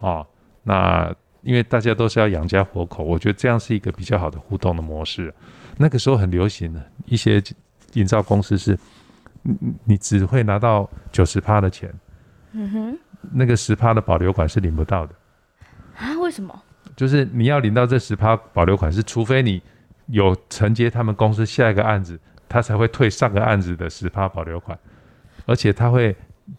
[0.00, 0.22] 啊。
[0.64, 5.32] 那因为大家都是要养家活口，我觉得这样是一个比较好的互动的模式。
[5.78, 7.42] 那个时候很流行的一些
[7.94, 8.78] 营造公司是，
[9.40, 11.90] 你你只会拿到九十趴的钱，
[12.52, 12.98] 嗯哼，
[13.32, 15.14] 那个十趴的保留款是领不到的
[15.96, 16.18] 啊？
[16.18, 16.62] 为什么？
[16.96, 19.62] 就是你要领到这十趴保留款，是除非你
[20.06, 22.18] 有承接他们公司下一个案子，
[22.48, 24.76] 他才会退上个案子的十趴保留款，
[25.44, 26.16] 而且他会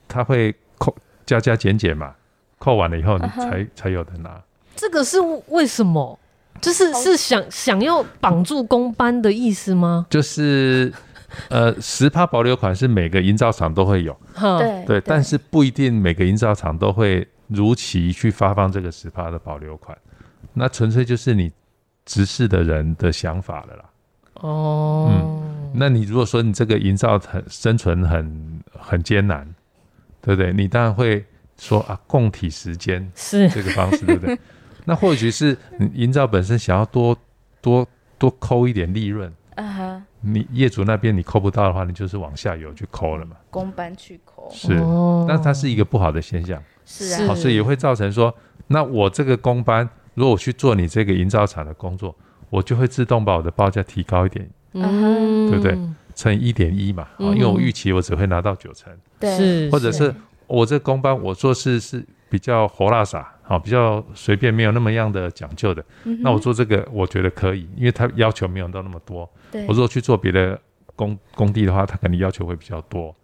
[0.07, 2.13] 他会扣加加减减嘛，
[2.59, 3.67] 扣完了以后你才、uh huh.
[3.75, 4.39] 才有的拿。
[4.75, 5.17] 这个是
[5.47, 6.17] 为什么？
[6.61, 10.05] 就是是想想要绑住工班的意思吗？
[10.09, 10.93] 就是。
[11.49, 14.17] 呃，十趴保留款是每个营造厂都会有，
[14.57, 19.95] 对对，但是不一定每个营造厂都会如期去发放这个十趴的保留款，
[20.53, 21.51] 那纯粹就是你
[22.05, 23.85] 直视的人的想法了啦。
[24.35, 29.47] 哦，嗯，那你如果说你这个营造很生存很很艰难，
[30.21, 30.53] 对不对？
[30.53, 31.25] 你当然会
[31.57, 34.38] 说啊，共体时间是这个方式，对不对？
[34.85, 35.57] 那或许是
[35.93, 37.17] 营造本身想要多
[37.61, 37.85] 多
[38.17, 40.03] 多抠一点利润，啊哈。
[40.21, 43.35] 你业主那边你抠不到的话，你就是往下游去抠了嘛。
[43.49, 44.69] 工班去抠是，
[45.27, 46.61] 但它是一个不好的现象。
[46.85, 48.33] 是啊，所以也会造成说，
[48.67, 49.88] 那我这个工班，
[50.18, 52.13] 如果我去做你这个营造厂的工作，
[52.49, 55.78] 我就会自动把我的报价提高一点，嗯，对不对？
[56.15, 60.11] 乘以一点一嘛，啊，因为我预期我只会拿到九成，对，或者是
[60.47, 65.86] 我这工班我做事是比较活拉撒，好，比较随便，没有那么样的讲究的，
[66.24, 69.30] 那我做这个我觉得可以，因为他要求没有到那么多。
[69.51, 69.61] 对。
[69.68, 70.59] 我如果去做别的
[70.95, 73.15] 工工地的话，他肯定要求会比较多，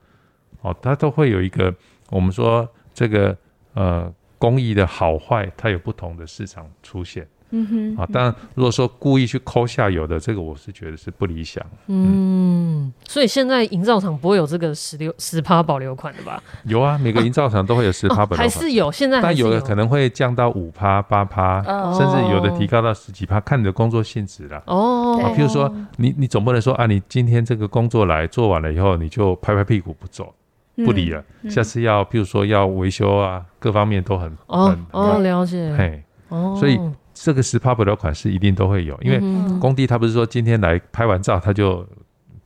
[0.61, 1.73] 哦，他都会有一个
[2.11, 3.35] 我们说这个
[3.73, 4.13] 呃
[4.43, 7.25] 工艺的好坏，它有不同的市场出现。
[7.51, 11.65] 嗯哼，啊，当然，如果说故意去抠下游的，这个我是觉得是不理想。
[11.87, 16.43] 嗯，嗯，所以现在营造厂不会有这个十六十趴保留款的吧？
[16.65, 18.91] 有啊，每个营造厂都会有十趴保留款，还是有。
[18.91, 21.63] 现在但有的可能会降到五趴、八趴，
[21.93, 24.61] 甚至有的提高到十几趴，看你的工作性质了。
[24.65, 30.33] 哦，啊，譬如说你你总不能说啊，你今天这个工作来做完了以后，你就拍拍屁股不走
[30.77, 36.79] 不理了，下次要譬如说要维修啊，各方面都很哦哦了解，嘿，哦，所以。
[37.15, 39.19] 这个十趴保留款是一定都会有，因为
[39.59, 41.87] 工地他不是说今天来拍完照他就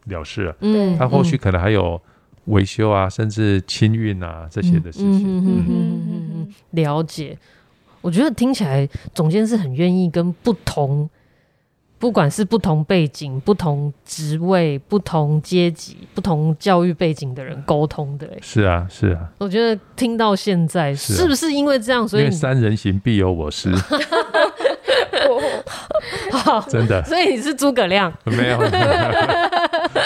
[0.07, 1.99] 了事了，嗯，他后续可能还有
[2.47, 5.39] 维修啊，甚至清运啊这些的事情。
[5.39, 7.37] 嗯嗯嗯，了解。
[8.01, 11.09] 我觉得听起来总监是很愿意跟不同，
[11.99, 18.27] 不管是不同背景、不同职位、不同阶级、不同教育背景的人沟通的。
[18.41, 19.27] 是啊，是啊。
[19.39, 23.73] 我觉得听到现在是不是因为这样，所以三人行必有我师。
[26.31, 28.13] 好，真的，所以你是诸葛亮？
[28.25, 28.57] 没有，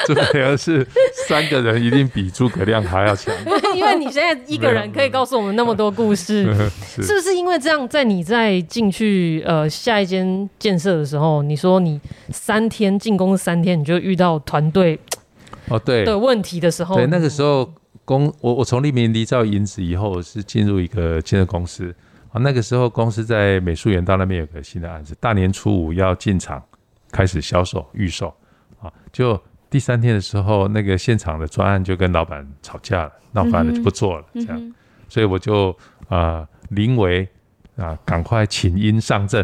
[0.06, 0.88] 诸葛亮是
[1.32, 3.34] 三个人一定比诸葛亮还要强，
[3.74, 6.44] 因为你现在一个人可以告诉我们那么多故事，
[6.86, 7.88] 是， 是不是因为这样？
[7.88, 15.00] 在你在进去呃下一间建设的时候，你说你三天进攻三天，你就遇到团队
[15.70, 16.04] 哦对。
[16.04, 17.74] 的问题的时候，对，那个时候
[18.04, 21.94] 公我我从立明离造银子以后是进入一个建设公司。
[22.34, 26.64] 啊，那个时候公司在美术园道那边有个新的案子，大年初五要进场
[27.12, 28.34] 开始销售预售，
[28.82, 29.38] 啊，就
[29.72, 34.74] 第三天的时候，那个现场的专案就跟老板吵架了，闹翻了就不做了，这样，
[35.10, 35.76] 所以我就
[36.10, 37.28] 啊临危
[37.76, 39.44] 啊赶快请缨上阵，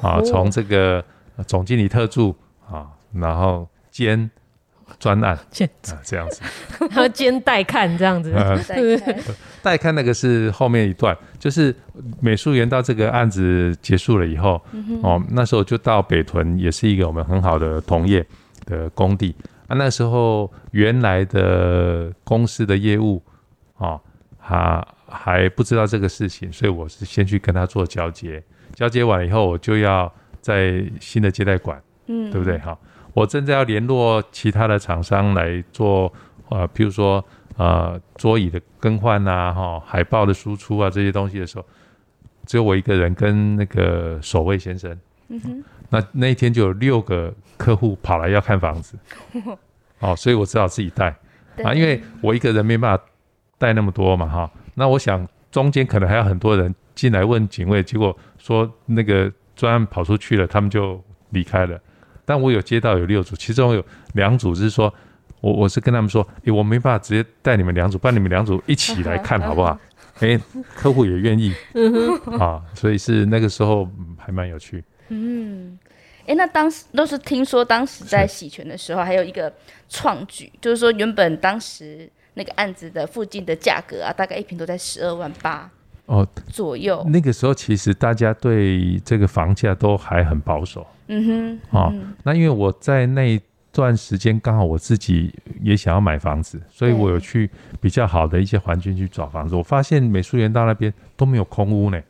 [0.00, 1.04] 啊，从这个
[1.46, 2.34] 总经理特助
[2.70, 4.30] 啊，然后兼。
[4.98, 5.38] 专案啊，
[6.02, 6.40] 这样子，
[6.80, 8.32] 然后兼代看这样子，
[9.62, 9.94] 代看。
[9.94, 11.76] 那个是后面一段，就是
[12.22, 18.26] 美术园到这个案子结束了以后，嗯、哦，那时候就到北屯，也是一个我们很好的同业
[18.68, 19.34] 的工地
[19.66, 19.74] 啊。
[19.76, 23.22] 那时候原来的公司的业务
[23.78, 23.98] 啊，
[24.38, 28.42] 还还不知道这个事情，所以我是先去跟他做交接，
[28.74, 32.58] 交接完了以后，我就要在新的接待馆，嗯，对不对？
[32.58, 32.78] 哈。
[33.14, 36.12] 我正在要联络其他的厂商来做，
[36.50, 37.24] 呃，譬如说，
[37.56, 41.64] 呃，桌椅的更换啊，哈，海报的输出啊，这些东西的时候，
[42.46, 44.96] 只有我一个人跟那个守卫先生。
[45.28, 45.64] 嗯哼。
[45.90, 48.98] 那那一天就有六个客户跑来要看房子，
[50.00, 51.08] 哦，所以我只好自己带
[51.64, 53.04] 啊，因为我一个人没办法
[53.58, 54.50] 带那么多嘛，哈。
[54.74, 61.80] 那我想中间可能还有很多人进来问警卫，结果说那个专案跑出去了，他们就离开了。
[62.24, 64.92] 但我有接到有六组，其中有两组是说，
[65.40, 69.76] 我我是跟他们说，诶，我没办法直接带你们两组，不然你们两组一起来看好不好？
[70.20, 70.38] 诶，
[70.74, 71.54] 客户也愿意，
[72.38, 74.84] 啊，所以是那个时候还蛮有趣。
[75.08, 75.78] 嗯，
[76.26, 79.52] 诶，那当时都是听说当时在洗泉的时候，还有一个
[79.88, 85.70] 创举，就是说原本当时那个案子的附近的价格啊，大概一平都在十二万八。
[86.06, 87.04] 哦，左右。
[87.08, 90.86] 那个时候其实大家对这个房价都还很保守。
[91.08, 91.56] 嗯哼。
[91.78, 93.40] 啊、嗯哼哦，那因为我在那一
[93.70, 95.30] 段时间刚好我自己
[95.62, 97.50] 也想要买房子，所以我有去
[97.80, 99.54] 比较好的一些环境去找房子。
[99.54, 102.00] 我发现美术园道那边都没有空屋呢，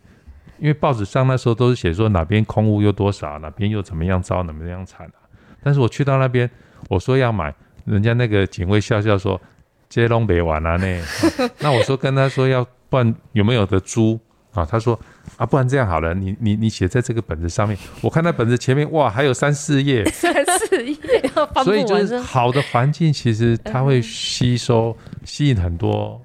[0.58, 5.18] 因为报纸上那时候都是写说哪边空屋又多少，哪边又怎么样糟，怎么样惨啊。
[5.62, 6.50] 但是我去到那边，
[6.88, 7.54] 我说要买，
[7.84, 9.40] 人家那个警卫笑笑说
[9.88, 11.02] ：“接龙没完啊呢。
[11.60, 14.18] ”那我说跟他说要，不然有没有的租
[14.52, 14.64] 啊？
[14.64, 14.98] 他说。
[15.36, 20.96] 啊，不然这样好了，你你你写在这个本子上面，我看那本子前面哇，还有三四页， 三四页，
[21.62, 26.20] 所以就是好的环境，其实它会吸收、吸引很多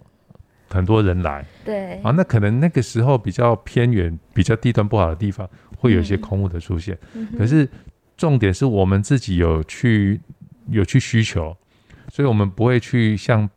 [0.74, 1.46] 很多人来。
[1.64, 5.48] 对啊，那可能那个时候比较偏远、比较地段不好的地方，
[5.78, 6.98] 会有一些空屋的出现。
[7.14, 7.70] 嗯、可是
[8.18, 10.20] 重点是我们自己有去
[10.70, 11.56] 有去需求，
[12.12, 13.50] 所以我们不会去像。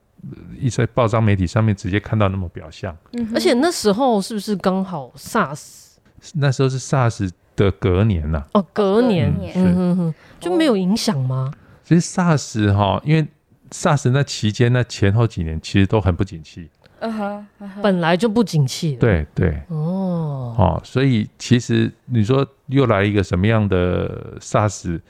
[0.58, 2.96] 一些报章媒体上面直接看到那么表象，
[3.32, 5.90] 而且那时候是不是刚好 SARS？
[6.34, 8.58] 那时候是 SARS 的隔年呐、啊。
[8.58, 11.52] 哦，隔年，嗯哼哼，就没有影响吗？
[11.84, 13.24] 其实 SARS 哈，因为
[13.70, 16.68] SARS 那期间那前后几年其实都很不景气，
[17.00, 17.46] 嗯哼，
[17.82, 18.96] 本来就不景气。
[18.96, 25.00] 对对，哦哦，所以其实你说又来一个什么样的 SARS，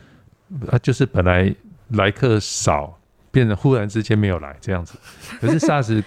[0.71, 1.55] 啊，就是本来
[1.91, 2.99] 来客少。
[3.33, 4.97] 变得忽然之间没有来这样子，
[5.39, 6.03] 可是 SARS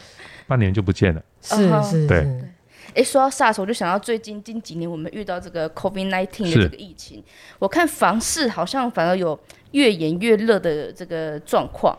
[0.47, 1.21] 半年就不见了。
[1.41, 2.25] 是是，对。
[2.95, 7.23] 哎，说到 SARS，我就想到最近近几年我们遇到这个 COVID-19 的这个疫情，
[7.59, 9.39] 我看房市好像反而有
[9.73, 11.95] 越演越热的这个状况。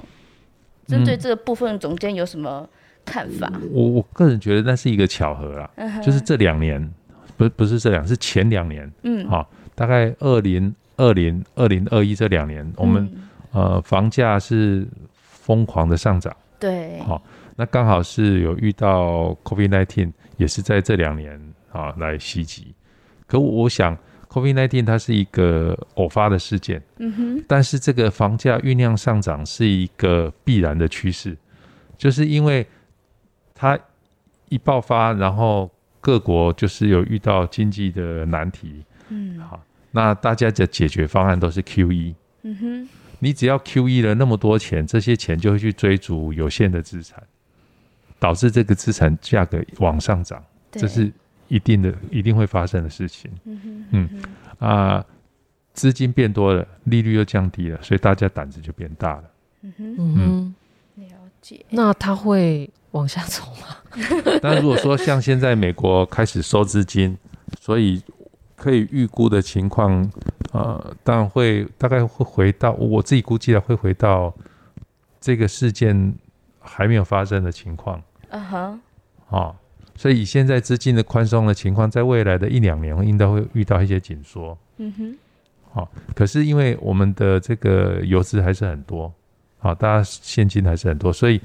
[0.88, 2.68] 针对这个部分，总监有什么
[3.04, 3.50] 看法？
[3.54, 6.92] 嗯、我我个人觉得那是一个巧合啦，嗯、就是这两年，
[7.36, 13.08] 不不是这两，是前两年，嗯，好、哦，大概二零二零二零二一这两年，我们、
[13.52, 14.86] 嗯、呃房价是。
[15.42, 17.22] 疯狂的上涨，对，好、哦，
[17.56, 21.34] 那刚好是有遇到 COVID-19，也是在这两年
[21.72, 22.72] 啊、哦、来袭击。
[23.26, 23.96] 可我想
[24.28, 31.36] ，COVID-19 它是一个偶发的事件，嗯哼，但是这个房价酝酿上涨是一个必然的趋势，
[31.98, 32.64] 就是因为
[33.60, 33.78] 它
[34.48, 42.88] 一爆发，然后各国就是有遇到经济的难题，嗯，好，那大家的解决方案都是 QE，嗯哼。
[43.18, 47.22] 你只要 QE 了那么多钱，这些钱就会去追逐有限的资产，
[48.18, 51.12] 导致这个资产价格往上涨，这是
[51.48, 53.30] 一定的，一定会发生的事情。
[53.44, 54.22] 嗯哼，嗯。
[54.58, 55.04] 啊，
[55.74, 59.24] 资金变多了，利率又降低了，所以大家胆子就变大了。
[59.60, 60.54] 嗯哼，嗯，
[60.94, 61.62] 了解。
[61.68, 63.76] 那它会往下走吗？
[64.42, 67.16] 那如果说像现在美国开始收资金，
[67.60, 68.02] 所以
[68.56, 70.10] 可以预估的情况。
[70.52, 74.34] 呃，当然会，大概会回到我自己估计的，会回到
[75.20, 76.12] 这个事件
[76.58, 78.02] 还没有发生的情况。
[78.30, 78.80] 嗯哼。
[79.30, 79.54] 啊，
[79.94, 84.58] 所以现在资金的宽松的情况，在未来的一两年应该会遇到一些紧缩。
[84.78, 85.16] 嗯哼。
[85.72, 89.12] 好，可是因为我们的这个游资还是很多，
[89.60, 91.40] 啊，大家现金还是很多，所以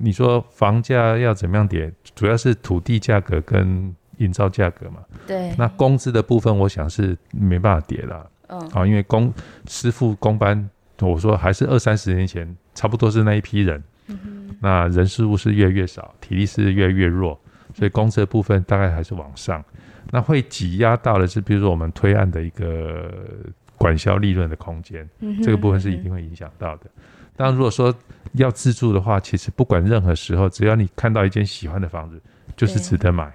[0.00, 3.94] 你说房价要怎么样跌，主要是土地价格跟。
[4.18, 8.30] 营造价格嘛，对，那工资的部分，我想是没办法跌了。
[8.48, 9.32] 嗯，啊，因为工
[9.66, 10.68] 师傅工班，
[11.00, 13.82] 我说还是二三十年前差不多是那一批人。
[14.06, 17.40] 嗯哼，那人事物是越来越少，体力是越来越弱，
[17.74, 19.64] 所以工资的部分大概还是往上。
[20.12, 23.10] 那会挤压到的是，比如说我们推案的一个
[23.76, 25.08] 管销利润的空间，
[25.42, 26.86] 这个部分是一定会影响到的。
[27.42, 27.92] 当然，如果说
[28.34, 32.20] 要自住的话，其实不管任何时候，只要你看到一间喜欢的房子。
[32.54, 33.32] 就是值得买，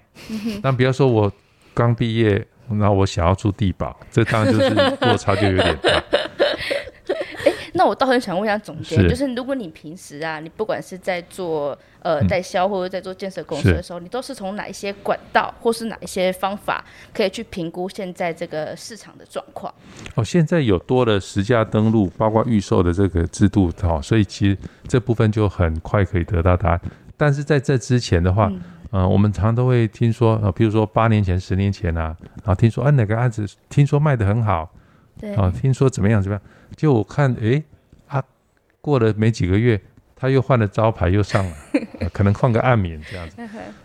[0.61, 1.29] 但不要说我
[1.73, 4.69] 刚毕业，然后我想要住地堡，这当然就是
[5.01, 6.01] 落差就有点大。
[7.67, 19.73] 欸、那我倒很想问一下总监，是就是如果你平时啊，你不管是在做呃代销或者在做建设公司的时候，你都是从哪一些管道或是哪一些方法可以去评估现在这个市场的状况？
[20.15, 24.57] 哦，现在有多了实价登录，包括预售的这个制度，哦，所以其实
[24.87, 26.81] 这部分就很快可以得到答案。
[27.15, 28.51] 但是在这之前的话，
[28.91, 34.71] 嗯我们常常都会听说，呃，比如说八年前、十年前啊，然后听说，啊，哪个案子听说卖得很好，
[35.19, 36.41] 对，啊，听说怎么样怎么样，
[36.77, 37.61] 就我看，诶，
[38.07, 38.23] 啊，
[38.79, 39.81] 过了没几个月，
[40.15, 41.55] 他又换了招牌，又上了，
[41.99, 43.41] 呃、 可能换个案名这样子，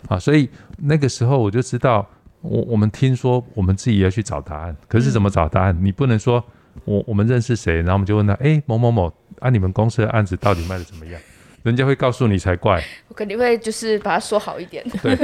[0.07, 2.07] 啊，所以那个时候我就知道，
[2.41, 5.75] 我我们听说，我们自己要去找答案，可是怎么找答案？
[5.77, 6.41] 嗯、你不能说
[6.85, 11.19] 我我们认识谁，然后我们就问他，诶，某某某，啊，你们公司的案子到底卖的怎么样？
[11.63, 14.85] 人家会告诉你才怪，我肯定会就是把它说好一点。
[15.01, 15.15] 对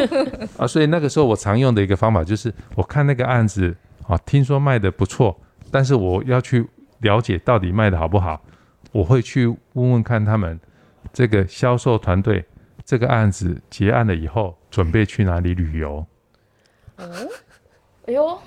[0.57, 3.75] 啊，所以那个时候我常用的一个方法就是，我看那个案子
[4.07, 5.37] 啊，听说卖的不错，
[5.69, 6.65] 但是我要去
[6.99, 8.41] 了解到底卖的好不好，
[8.91, 10.59] 我会去问问看他们
[11.13, 12.45] 这个销售团队，
[12.83, 16.05] 这个案子结案了以后准备去哪里旅游。
[16.97, 17.05] 哦，
[18.07, 18.39] 哎呦，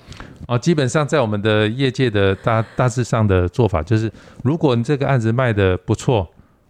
[0.48, 6.28] 哦，基本上在我们的业界的大大致上的做法就是，如果你这个案子卖的不错，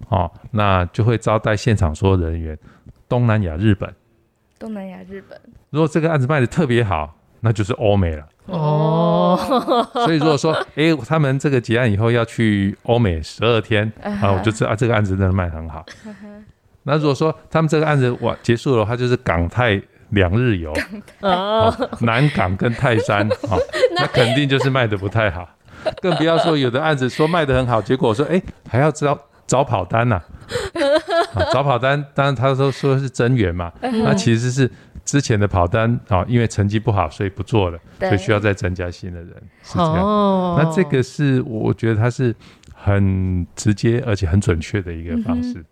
[0.09, 2.57] 哦，那就会招待现场所有人员，
[3.09, 3.93] 东南亚、日本。
[4.59, 5.41] 东南亚、日本。
[5.71, 8.29] 如果这个案子卖的特别好，那就是欧美了。
[8.47, 9.39] 哦，
[9.95, 15.85] 所以如果说，哎、欸，他们这个结案以后要去欧美十二天啊，我就知道这个案子真的卖很好。
[16.83, 19.81] 那如果说他们这个案子完结束了，它，就是港泰
[20.11, 20.75] 两日游，
[21.21, 23.57] 哦，南港跟泰山啊，
[23.97, 25.49] 那肯定就是卖得不太好。
[26.01, 29.17] 更不要说有的案子说卖得很好，结果我说，哎、欸，还要找
[29.47, 30.17] 找跑单呐、
[31.35, 34.69] 啊，找跑单，当然他说说是增员嘛，那其实是。
[35.05, 39.31] 之前的跑单啊，因为成绩不好，所以不做了，所以需要再增加新的人，
[39.63, 39.99] 是这样。
[39.99, 42.35] 哦、那这个是我觉得它是
[42.75, 45.65] 很直接而且很准确的一个方式。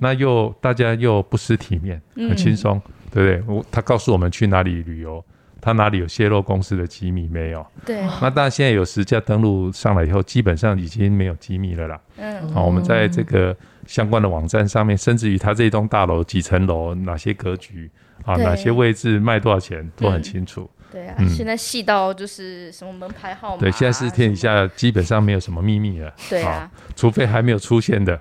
[0.00, 3.54] 那又大家又不失体面，很轻松，嗯、对不对？
[3.56, 5.22] 我他告诉我们去哪里旅游，
[5.60, 7.66] 他哪里有泄露公司的机密没有？
[7.84, 8.02] 对。
[8.20, 12.00] 那当然现在有实价登录上来以后，基本上已经没有机密了啦。
[12.16, 12.48] 嗯。
[12.50, 13.56] 好，我们在这个
[13.86, 17.90] 相关的网站上面，甚至于他这栋大楼几层楼，哪些格局。
[18.24, 20.68] 啊，哪些位置卖多少钱都很清楚。
[20.92, 23.60] 对啊，现在细到就是什么门牌号码。
[23.60, 26.12] 对，现在是天底下基本上没有什么秘密了。
[26.28, 28.20] 对啊，除非还没有出现的。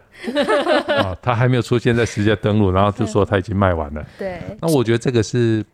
[1.03, 4.05] 啊，他还没有出现在实价登录，然后就说他已经卖完了。
[4.17, 4.39] 对。
[4.61, 5.65] 那我觉得这个是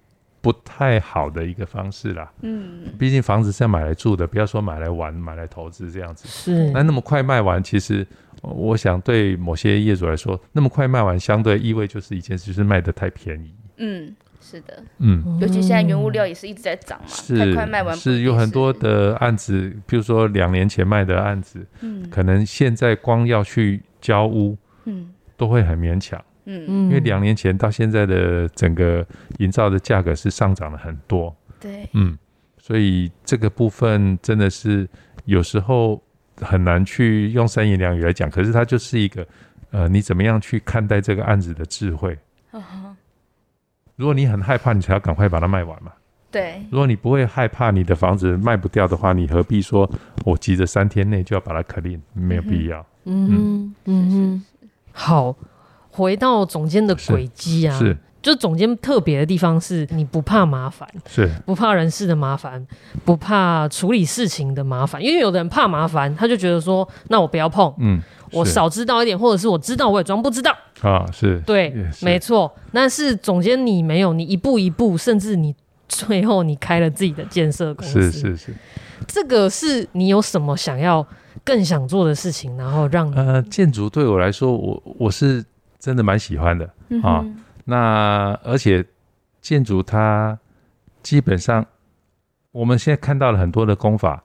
[0.44, 2.32] 不太好的一个方式啦。
[2.42, 2.82] 嗯。
[3.00, 6.28] 毕竟房子是要买来住的，不要说买来玩、买来投资这样子。
[6.28, 6.70] 是。
[6.72, 8.06] 那那么快卖完，其实
[8.42, 13.56] 我想对某些业主来说，那么快卖完，相对意味就是一件事，就是卖的太便宜。
[13.78, 14.16] 嗯。
[14.46, 29.06] 是的，嗯，尤其现在原物料也是一直在涨嘛，是太快卖完是，是有很多的案子，比如说两年前卖的案子，嗯，可能现在光要去交屋，嗯，都会很勉强，嗯嗯，因为两年前到现在的整个
[29.40, 32.18] 营造的价格是上涨了很多，对，嗯，
[32.58, 34.88] 所以这个部分真的是
[35.26, 36.02] 有时候
[36.42, 39.26] 很难去用三言两语来讲，可是它就是一个，
[39.72, 42.18] 呃，你怎么样去看待这个案子的智慧。
[43.96, 45.92] 如果你很害怕，你才要赶快把它卖完嘛。
[46.32, 46.62] 对。
[46.72, 49.90] 如果你不会害怕你的房子卖不掉的话，你何必说
[50.26, 52.00] 我急着三天内就要把它 clean？
[52.14, 52.84] 没有必要。
[53.06, 54.46] 嗯嗯嗯嗯。
[54.92, 55.36] 好，
[55.94, 62.66] 回到总监的轨迹啊，是，是就总监特别的地方是你不怕麻烦，是不怕人事的麻烦，
[63.06, 67.74] 不怕处理事情的麻烦，因为有的人怕麻烦，他就觉得说，那我不要碰。
[67.80, 68.02] 嗯。
[68.32, 72.52] 我少知道一点，或者是我知道我也装不知道啊，是对，是没错。
[72.72, 75.54] 但是总监你没有，你一步一步，甚至你
[75.88, 78.54] 最后你开了自己的建设公司，是是是。
[79.08, 81.06] 这个是你有什么想要
[81.44, 85.46] 更想做的事情，然后让呃建筑对我来说，我我是
[85.84, 86.66] 真的蛮喜欢的、
[87.04, 87.26] 啊。
[87.66, 88.86] 那而且
[89.42, 90.40] 建筑它
[91.02, 91.66] 基本上
[92.54, 94.24] 我们现在看到了很多的工法，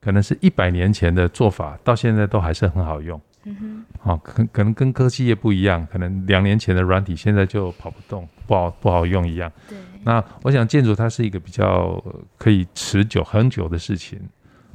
[0.00, 3.20] 可能是一百年前的做法，到现在都还是很好用。
[3.44, 9.52] 嗯哼，好，可可能跟科技业不一样，可能两年前的软体现在就跑不动，不好不好用一样。
[9.68, 12.02] 对，那我想建筑它是一个比较
[12.38, 14.18] 可以持久很久的事情，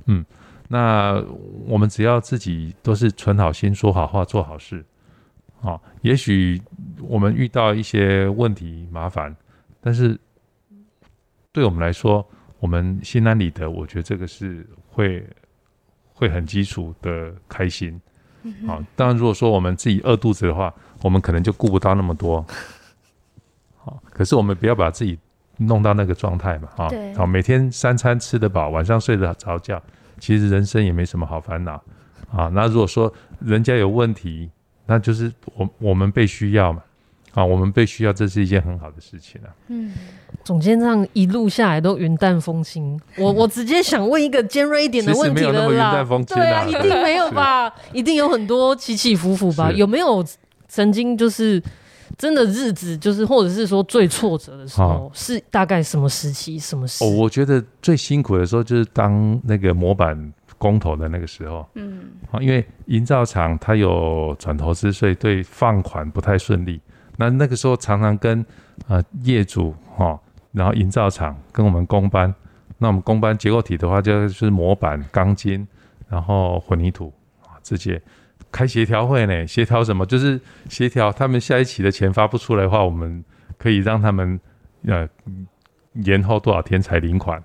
[0.06, 0.24] 嗯，
[0.68, 1.20] 那
[1.66, 4.86] 我们只要自己都是存好心、说好话、做好事，
[5.62, 6.62] 啊，也许
[7.02, 9.36] 我们遇到一些问题麻烦，
[9.82, 10.18] 但是
[11.52, 12.26] 对我们来说，
[12.60, 15.28] 我们心安理得，我觉得这个是会
[16.14, 18.00] 会很基础的开心。
[18.66, 22.46] 好，当然，如果说我们自己饿肚子的话，我们可能就顾不到那么多。
[23.76, 25.20] 好，可是我们不要把自己
[25.58, 26.90] 弄到那个状态嘛，哈。
[27.18, 29.82] 好，每天三餐吃得饱，晚上睡得着觉，
[30.20, 31.84] 其实人生也没什么好烦恼。
[32.32, 34.50] 啊，那如果说人家有问题，
[34.90, 36.82] 那就是我我们被需要嘛。
[37.36, 39.54] 啊，我们被需要，这是一件很好的事情啊。
[39.68, 39.94] 嗯，
[40.44, 45.86] 总监这样一路下来都云淡风轻，我 我直接想问一个尖锐一点的问题了啦。
[45.90, 47.72] 啊、对啊，一定没有吧？
[47.94, 49.72] 一定有很多起起伏伏吧？
[49.72, 50.26] 有没有
[50.68, 51.62] 曾经就是
[52.18, 56.58] 真的日子，就是或者是说最挫折的时候，哦、是大概什么时期？
[56.58, 57.06] 什么时？
[57.06, 61.68] 哦，我觉得最辛苦的时候就是当那个模板工头的那个时候。
[61.74, 66.80] 嗯，啊，因为营造厂它有转投资税，对放款不太顺利。
[67.18, 68.46] 那那个时候常常跟
[68.88, 70.20] 呃业主哈、哦，
[70.52, 72.34] 然后营造厂跟我们工班，
[72.78, 75.68] 那我们工班结构体的话就是模板、钢筋，
[76.08, 78.02] 然后混凝土啊，这些
[78.52, 80.06] 开协调会呢，协调什么？
[80.06, 80.40] 就是
[80.70, 83.24] 协调他们下一期的钱发不出来的话，我们
[83.58, 84.40] 可以让他们
[84.86, 85.08] 呃
[86.06, 87.44] 延后多少天才领款。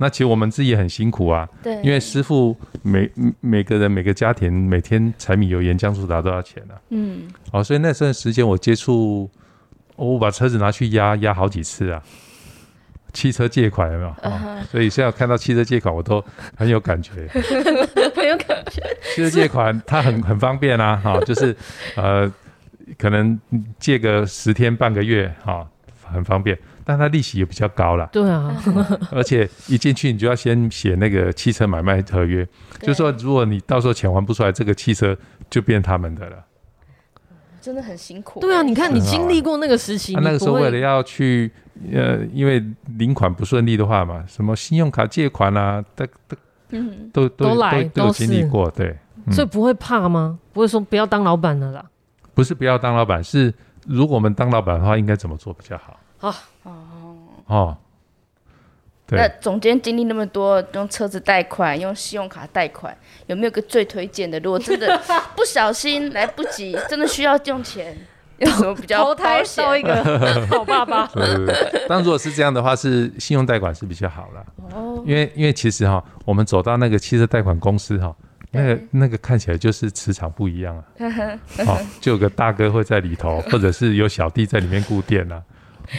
[0.00, 9.30] 那其实我们自己也很辛苦啊，对，因为师傅每每个人每个家庭每天柴米油盐酱醋茶都要钱啊，嗯，好，所以那段时间我接触，
[9.96, 12.02] 我把车子拿去压压好几次啊，
[13.12, 14.10] 汽车借款有没有？
[14.22, 16.24] 哦、所以现在看到汽车借款，我都
[16.56, 17.26] 很有感觉，
[18.14, 18.82] 很有感觉。
[19.14, 21.56] 汽车借款它很很方便啊，哈、哦，就是
[21.96, 22.30] 呃，
[22.96, 23.38] 可能
[23.78, 25.66] 借个十天半个月，哈、哦，
[26.04, 26.56] 很方便，
[26.88, 28.08] 但它利息也比较高了。
[28.10, 28.56] 对啊，
[29.12, 32.42] 而且一进去你就要先写那个汽车买卖合约，
[32.80, 35.14] 就是说如果你到时候钱还不出来，这个汽车
[35.50, 36.44] 就变他们的了。
[37.60, 38.40] 真的很辛苦。
[38.40, 41.52] 对啊，你看你经历过那个时期，他那个时候为了要去。
[41.92, 42.60] 呃，因为
[42.96, 46.04] 领款不顺利的话嘛，什么信用卡借款啊，都
[47.12, 48.96] 都都都来都有经历过，对，
[49.30, 50.36] 所以不会怕吗？
[50.52, 51.84] 不会说不要当老板了啦？
[52.34, 53.54] 不是不要当老板，是
[53.86, 55.97] 如果我们当老板的话，应该怎么做比较好？
[56.20, 57.16] 哦哦
[57.46, 57.76] 哦，
[59.06, 59.18] 对。
[59.18, 62.96] 那总监经历那么多，用车子贷款，用信用卡贷款，
[63.26, 64.38] 有没有个最推荐的？
[64.40, 65.00] 如果真的
[65.36, 67.96] 不小心来不及，真的需要用钱。
[68.38, 70.00] 有什么比较投胎收一个
[70.46, 71.08] 好爸爸？
[71.08, 71.82] 对对对。
[71.88, 74.46] 但如果是这样的话，是信用贷款是比较好了。
[74.72, 75.02] 哦。
[75.04, 78.14] 因为因为其实哈，我们走到那个汽车贷款公司哈，
[78.52, 80.84] 那个那个看起来就是磁场不一样啊。
[81.66, 85.42] 好， 就有个大哥会在里头，或者是有小弟在里面顾店啊。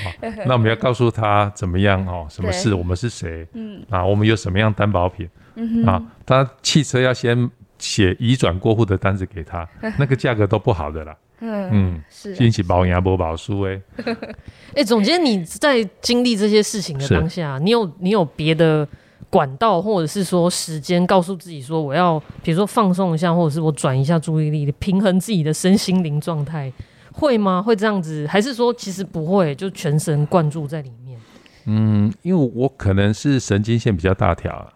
[0.03, 0.11] 好，
[0.45, 2.27] 那我们要告诉他怎么样哦？
[2.29, 2.73] 什么事？
[2.73, 3.47] 我们是谁？
[3.53, 3.81] 嗯。
[3.89, 5.27] 啊，我们有什么样担保品？
[5.55, 9.67] 嗯啊，他汽车要先写移转过户的单子给他，
[9.97, 11.15] 那个价格都不好的啦。
[11.41, 13.81] 嗯嗯，是惊喜保牙不保输哎，
[14.75, 18.85] 哎，总监你在经历这些事情的当下，你有你有别的
[19.29, 26.71] 管道，或者是说时间，告诉自己说我要，比如说放松一下，或者是我转移一下注意力，平衡自己的身心灵状态，
[27.19, 27.61] 会吗？
[27.61, 31.19] 会这样子，还是说其实不会，就全神贯注在里面？
[31.65, 34.71] 嗯，因为我可能是神经线比较大条，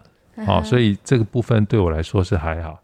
[0.46, 2.78] 好，所以这个部分对我来说是还好。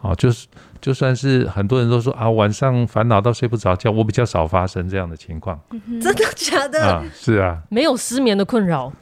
[0.00, 0.48] 好，就是
[0.80, 5.60] 就算是很多人都说啊，晚上烦恼到睡不着觉，我比较少发生这样的情况。
[6.00, 6.84] 真的假的？
[6.84, 8.92] 啊，是啊，没有失眠的困扰。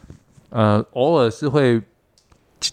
[0.50, 1.80] 呃，偶尔是会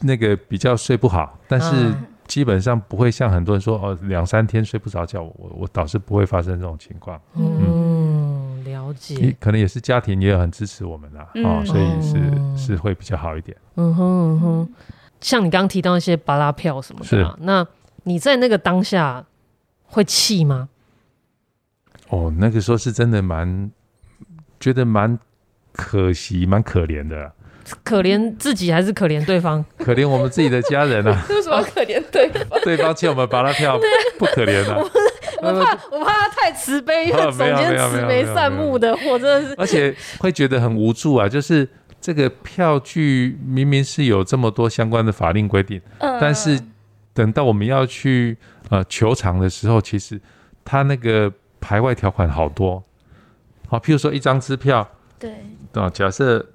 [0.01, 1.93] 那个比较睡不好，但是
[2.27, 7.19] 基本上不会像很多人说哦，两三天睡不着觉，我我倒是不会发生这种情况。
[7.35, 9.35] 嗯，嗯，了解。
[9.39, 13.57] 可能也是家庭也很支持我们啦，嗯、哦，所以是、嗯、是会比较好一点。
[13.75, 14.69] 嗯哼嗯哼，
[15.21, 17.65] 像你刚刚提到一些巴拉票什么的、啊，那。
[18.03, 19.25] 你在那个当下
[19.83, 20.69] 会气吗？
[22.07, 23.69] 哦，那个时候是真的蛮
[24.61, 25.19] 觉得蛮
[25.73, 27.29] 可惜、蛮可怜的。
[27.83, 29.63] 可怜自己还是可怜对方？
[29.77, 31.25] 可怜我们自己的家人啊！
[31.29, 32.59] 为什么可怜对方？
[32.63, 33.79] 对方欠我们巴拉票，
[34.17, 34.77] 不可怜啊！
[35.41, 39.55] 我怕我怕他太慈悲， 因为总监慈眉善目的，我真的是。
[39.57, 41.27] 而且会觉得很无助啊！
[41.29, 41.67] 就是
[41.99, 46.59] 这个票据明明是有这么多相关的法令规定，嗯、但是。
[47.13, 48.37] 等到我们要去
[48.69, 50.21] 呃球场的时候，其实
[50.63, 52.83] 他那个排外条款好多，
[53.67, 54.87] 好，譬如说一张支票，
[55.17, 55.31] 对，
[55.73, 56.45] 啊，假设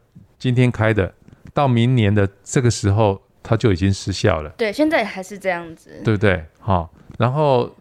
[0.43, 1.15] 今天开的，
[1.55, 4.51] 到明年的这个时候，它就已经失效了。
[4.59, 6.45] 对，现在还是这样子，对不对？
[6.59, 7.73] 好，然后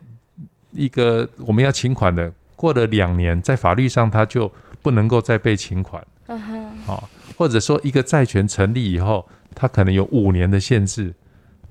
[0.69, 4.51] 一个我们要请款的，过了两年，在法律上它就
[4.83, 6.05] 不能够再被请款。
[6.27, 11.11] 嗯哼，好，或者说一个债权成立以后，它可能有五年的限制。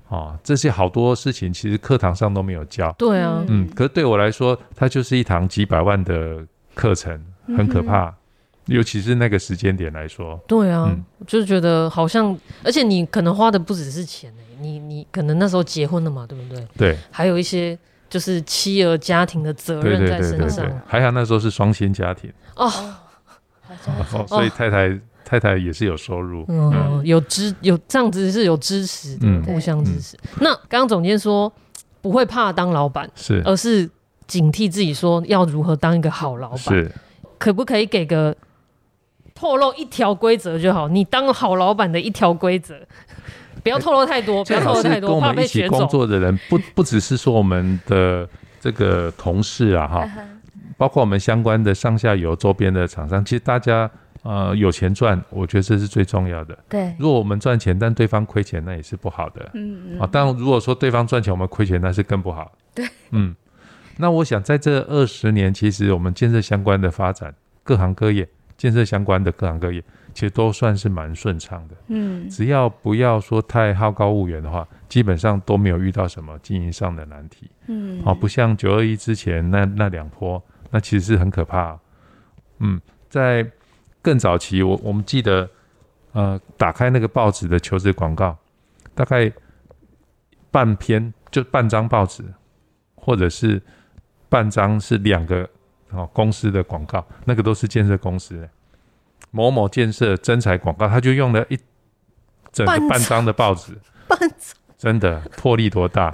[0.09, 2.91] 哦，这些好多事情其实课堂上都没有教。
[2.97, 7.17] 对啊，嗯，可是对我来说，它就是一堂几百万的课程，
[7.55, 8.13] 很可怕，嗯、
[8.71, 10.39] 尤其是那个时间点来说。
[10.47, 16.67] 对啊，嗯、就是觉得好像，而且你可能花的不只是钱，你你可能那时候结婚了嘛，对不对？
[16.77, 17.77] 对，还有一些
[18.09, 20.65] 就是妻儿家庭的责任在身上。
[20.85, 22.71] 还好那时候是双薪家庭哦，
[24.13, 24.99] 哦，所以太太。
[25.23, 30.17] 太太也是有收入，嗯，嗯有支有这样子是有支持的，嗯、互相支持。
[30.23, 31.49] 嗯、那刚刚总监说
[32.01, 33.89] 不会怕当老板，是，而是
[34.27, 36.59] 警惕自己说要如何当一个好老板。
[36.59, 36.91] 是，
[37.37, 38.35] 可不可以给个
[39.33, 40.87] 透露一条规则就好？
[40.87, 42.75] 你当好老板的一条规则，
[43.63, 45.67] 不要透露太多，不要透露太多，跟我们一起。
[45.67, 48.27] 工作的人不 不只是说我们的
[48.59, 50.09] 这个同事啊，哈，
[50.77, 53.89] 包括我们相关的上下游周边的厂商，其实大家。
[54.23, 56.55] 呃，有钱赚，我觉得这是最重要的。
[56.69, 59.49] 对，如果我们赚钱，但对方亏钱，那也是不好的。
[59.55, 59.99] 嗯嗯。
[59.99, 62.51] 啊，但如果说对方赚钱，我们亏钱，那是更不好。
[62.75, 63.35] 对，嗯。
[63.97, 68.29] 那我想在这二十年，其实我们建设相关的发展，各行各业
[68.61, 69.83] 建设相关的各行各业，
[70.13, 71.75] 其实都算是蛮顺畅的。
[71.87, 72.29] 嗯。
[72.29, 77.49] 只要不要说太好高骛远的话，基本上都没有遇到什么经营上的难题。
[77.67, 78.03] 嗯。
[78.05, 81.79] 啊，不像九二一之前那那两波，那其实是很可怕。
[82.59, 83.49] 嗯，在。
[84.03, 85.47] 更早期，我我们记得，
[86.13, 88.35] 呃，打开那个报纸的求职广告，
[88.95, 89.31] 大概
[90.49, 92.23] 半篇就半张报纸，
[92.95, 93.61] 或者是
[94.27, 95.47] 半张是两个
[95.91, 98.49] 哦公司的广告，那个都是建设公司的。
[99.31, 101.57] 某某建设征才广告，他就用了一
[102.51, 103.77] 整个半张的报纸，
[104.07, 104.29] 半张
[104.77, 106.11] 真的魄力多大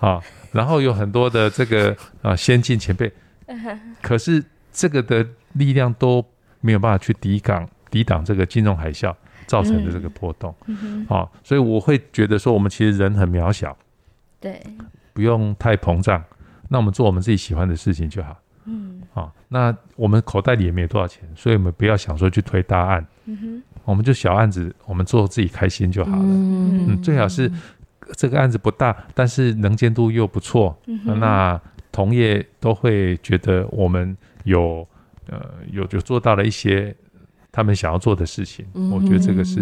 [0.00, 0.22] 啊！
[0.52, 3.12] 然后有很多的这个啊先进前辈，
[4.00, 4.42] 可是
[4.72, 6.24] 这个的力量都
[6.60, 9.14] 没有办法去抵挡抵挡这个金融海啸
[9.46, 10.54] 造成的这个波动，
[11.08, 13.76] 啊，所以我会觉得说，我们其实人很渺小，
[14.40, 14.62] 对，
[15.12, 16.24] 不用太膨胀，
[16.68, 18.34] 那我们做我们自己喜欢的事情就好。
[18.68, 26.22] 嗯，啊，那我们口袋里也没有多少钱，所以我们不要想说去推大案，嗯哼，我们就小案子，我们做自己开心就好了。
[26.22, 26.86] 嗯。
[26.88, 27.50] 嗯，最好是
[28.16, 31.60] 这个案子不大，但是能见度又不错，嗯，那
[31.90, 34.86] 同业都会觉得我们有
[35.28, 35.40] 呃
[35.72, 36.94] 有就做到了一些
[37.50, 39.60] 他们想要做的事情，嗯，我觉得这个是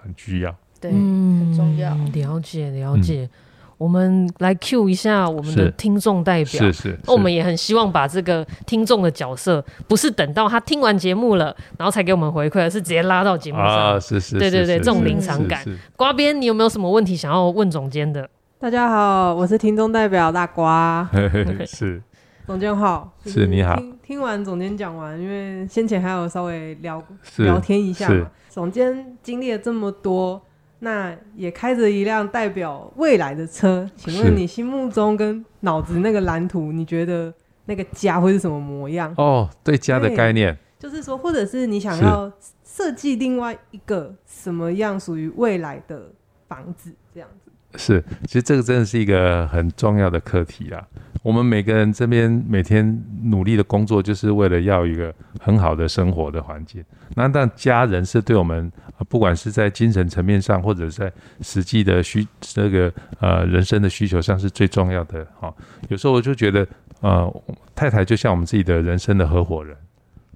[0.00, 3.24] 很需要，对，很重要，了解了解。
[3.24, 3.30] 嗯
[3.78, 6.98] 我们来 Q 一下我们的听众代表，是是，是。
[7.06, 13.66] 那我们也很希望把这个听众的角色，不是等到他听完节目了，然后才给我们回馈，而是直接拉到节目上。
[13.66, 14.38] 啊，是是。
[14.38, 15.62] 对对对，这种临场感。
[15.94, 18.28] 瓜编，你有没有什么问题想要问总监的？
[18.58, 21.06] 大家好，我是听众代表大瓜。
[21.66, 22.02] 是。
[22.46, 23.12] 总监好。
[23.26, 23.76] 是，你好。
[23.76, 27.02] 听听完总监讲完，因为先前还有稍微聊
[27.38, 28.30] 聊天一下嘛。
[28.48, 30.40] 总监经历了这么多。
[30.80, 37.32] 那也开着一辆代表未来的车，请问你心目中跟脑子那个蓝图，你觉得
[37.64, 39.12] 那个家会是什么模样？
[39.16, 42.30] 哦，对家的概念，就是说，或者是你想要
[42.64, 46.10] 设计另外一个什么样属于未来的
[46.46, 47.45] 房子这样子？
[47.76, 50.82] 是，其实这个真的是一个很重要的课题啊。
[51.22, 56.84] 我们每个人这边每天努力的工作，就是为了要一个很好的生活的环境。
[57.16, 58.70] 那但家人是对我们，
[59.08, 65.26] 不管是在精神层面上，或者在实际的需这个呃人生的需求上，是最重要的。
[65.40, 65.52] 哈，
[65.88, 66.64] 有时候我就觉得，
[67.00, 67.42] 呃，
[67.74, 69.76] 太太就像我们自己的人生的合伙人，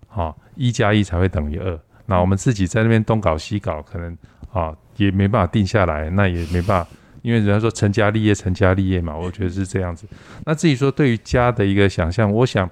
[0.09, 1.79] 哈，一加一才会等于二。
[2.07, 4.19] 那我们自己在那边东搞西搞，可能
[4.53, 6.91] 啊也没办法定下来，那也没办法。
[7.23, 10.07] 因为人家说成家立业，成家立业嘛，我觉得是这样子。
[10.45, 12.69] 那至于说对于家的一个想象，我想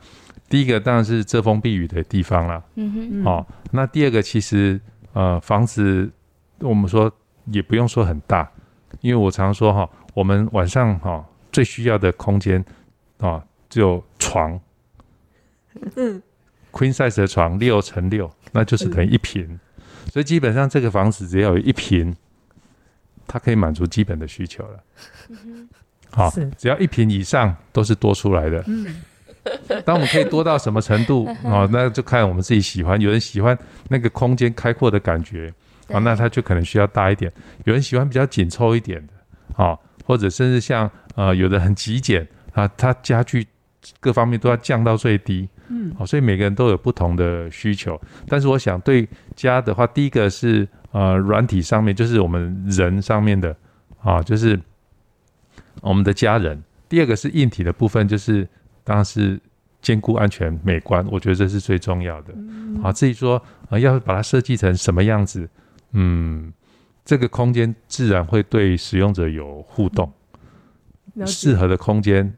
[0.49, 2.63] 第一个当然是遮风避雨的地方啦。
[2.77, 3.25] 嗯哼。
[3.25, 4.81] 好、哦，那第二个其实
[5.13, 6.11] 呃房子，
[6.61, 7.13] 我们说
[7.47, 8.51] 也不用说很大，
[9.01, 12.65] 因为我常说哈，我们晚上哈最需要的空间
[13.19, 14.59] 啊，只有床。
[15.97, 16.23] 嗯。
[16.71, 19.59] Queen size 的床六乘六，那就是等于一平。
[20.13, 22.15] 所以基本上这个房子只要有一坪。
[23.29, 24.81] 它可以满足基本的需求了，
[26.11, 28.65] 好，只要一瓶以上都是多出来的。
[28.67, 28.87] 嗯，
[29.85, 31.69] 当我们可以多到什么程度啊？
[31.71, 32.99] 那就看我们自己喜欢。
[32.99, 33.57] 有人喜欢
[33.89, 35.53] 那个空间开阔的感觉
[35.93, 37.31] 啊，那他就可能需要大一点。
[37.65, 43.47] 有人喜欢比较紧凑一点的啊，或者甚至像呃，有的很极简啊，他家具
[44.01, 45.47] 各方面都要降到最低。
[45.69, 48.01] 嗯，好，所以每个人都有不同的需求。
[48.27, 49.07] 但是我想对
[49.37, 50.67] 家的话，第一个是。
[50.91, 53.55] 呃，软体上面就是我们人上面的
[54.01, 54.59] 啊，就是
[55.83, 56.63] 我们的家人。
[56.89, 58.49] 第二个是硬体的部分，就是
[58.85, 59.39] 当然是
[59.83, 62.35] 兼顾安全、美观，我觉得这是最重要的。
[62.83, 65.47] 啊，至于说呃要把它设计成什么样子，
[65.93, 66.51] 嗯，
[67.05, 70.11] 这个空间自然会对使用者有互动，
[71.27, 72.33] 适合的空间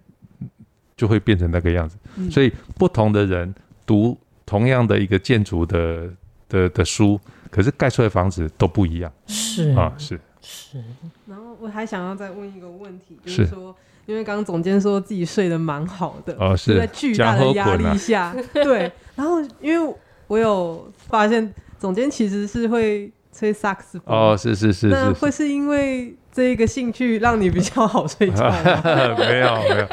[0.96, 1.96] 就会变成那个样子。
[2.28, 3.54] 所以不同的人
[3.86, 6.10] 读同样的一个建筑的
[6.48, 7.20] 的的书。
[7.50, 9.70] 可是盖出来的房子都不一样，是。
[9.70, 10.20] 啊，是。
[10.40, 10.78] 是。
[11.26, 13.74] 然后我还想要再问一个问题，就是说，
[14.06, 16.78] 因为刚刚总监说自己睡得蛮好的，哦，是。
[16.78, 18.90] 在巨大的压力下， 对。
[19.16, 19.94] 然后因为
[20.28, 28.82] 我有发现，总监其实是会吹萨克斯风，哦，是是是，那会是因为这一个兴趣让你比较好睡觉吗？
[29.18, 29.86] 没有没有，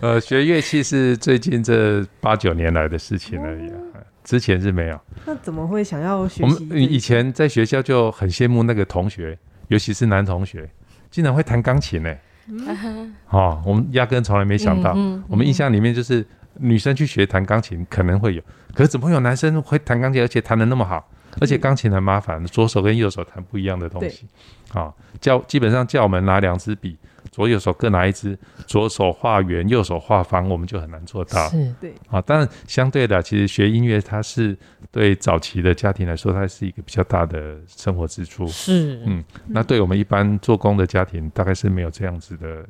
[0.00, 3.76] 呃，学乐器是最近这八九年来的事情而已啊。
[4.24, 6.42] 之前是没有，那怎么会想要学习？
[6.42, 10.68] 我们以前在学校就很羡慕那个同学，尤其是男同学，
[11.10, 12.12] 竟然会弹钢琴呢。
[12.48, 14.92] 嗯、哦，我们压根从来没想到。
[14.92, 18.42] 嗯嗯、我们印象里面就是女生去学弹钢琴可能会有，
[18.74, 21.06] 可是怎么会有男生会弹钢琴，而且弹得那么好？
[21.40, 24.26] 而且钢琴很麻烦，左手跟右手弹不一样的东西。
[24.72, 26.96] 啊、哦，叫基本上叫我们拿两支笔。
[27.34, 31.48] 左右手各拿一支，左手画圆，右手画方，我们就很难做到。
[31.48, 31.92] 是，对。
[32.08, 34.56] 啊，当然相对的，其实学音乐它是
[34.92, 38.46] 对早期的家庭来说，它是一个比较大的生活支出。
[38.46, 42.64] 是，嗯，那对我们一般做工的家庭，大概是没有这样子的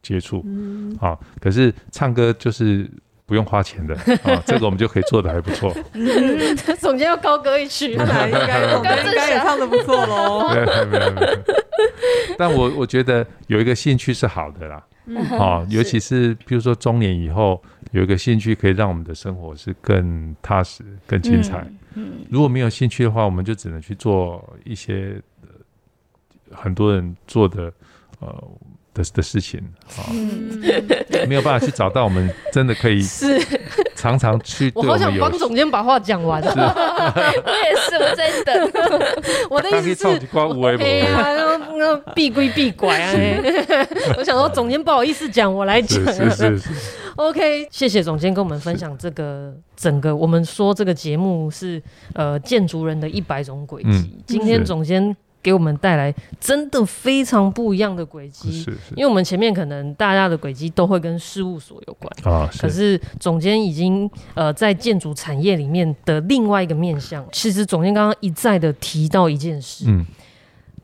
[0.00, 0.42] 接触。
[0.46, 2.90] 嗯，啊，可是唱歌就是。
[3.28, 5.70] 不用花钱的 啊，这个我们就可以做的还不错。
[6.80, 8.82] 总监要高歌一曲， 那应该应
[9.14, 10.48] 该也唱的不错喽。
[10.48, 11.38] 没有没有没有。
[12.38, 14.82] 但我我觉得有一个兴趣是好的啦，
[15.38, 21.66] 啊，尤其是比如说中年以后有一个兴趣，可以让我们的生活是更踏实、更精彩。
[21.94, 27.70] 嗯，如果没有兴趣的话，我们就只能去做一些、呃、很多人做的
[28.20, 28.44] 呃
[28.98, 29.60] 的的事情
[29.96, 30.10] 啊，
[31.26, 33.40] 没有办法去找到我们真的可以是。
[33.94, 36.40] 常常去 我，我好想帮总监把话讲完。
[36.46, 38.70] 我也是，我在等。
[39.50, 40.20] 我的意思是，
[40.80, 41.34] 哎呀，
[41.76, 43.12] 那闭归闭拐啊。
[44.16, 46.00] 我想说，总监不好意思讲，我来讲。
[46.12, 46.70] 是是是。
[47.16, 50.14] OK，谢谢总监跟我们分享这个整个。
[50.14, 51.82] 我们说这个节目是
[52.14, 53.88] 呃建筑人的一百种轨迹。
[53.90, 55.16] 嗯、今天总监。
[55.42, 67.24] 给我们带来真的非常不一样的轨迹，是是，因为我们前面可能大家的轨迹都会跟事务所有关啊，是，可是总监已经呃在建筑产业里面的另外一个面向。
[67.32, 70.04] 其实总监刚刚一再的提到一件事，嗯，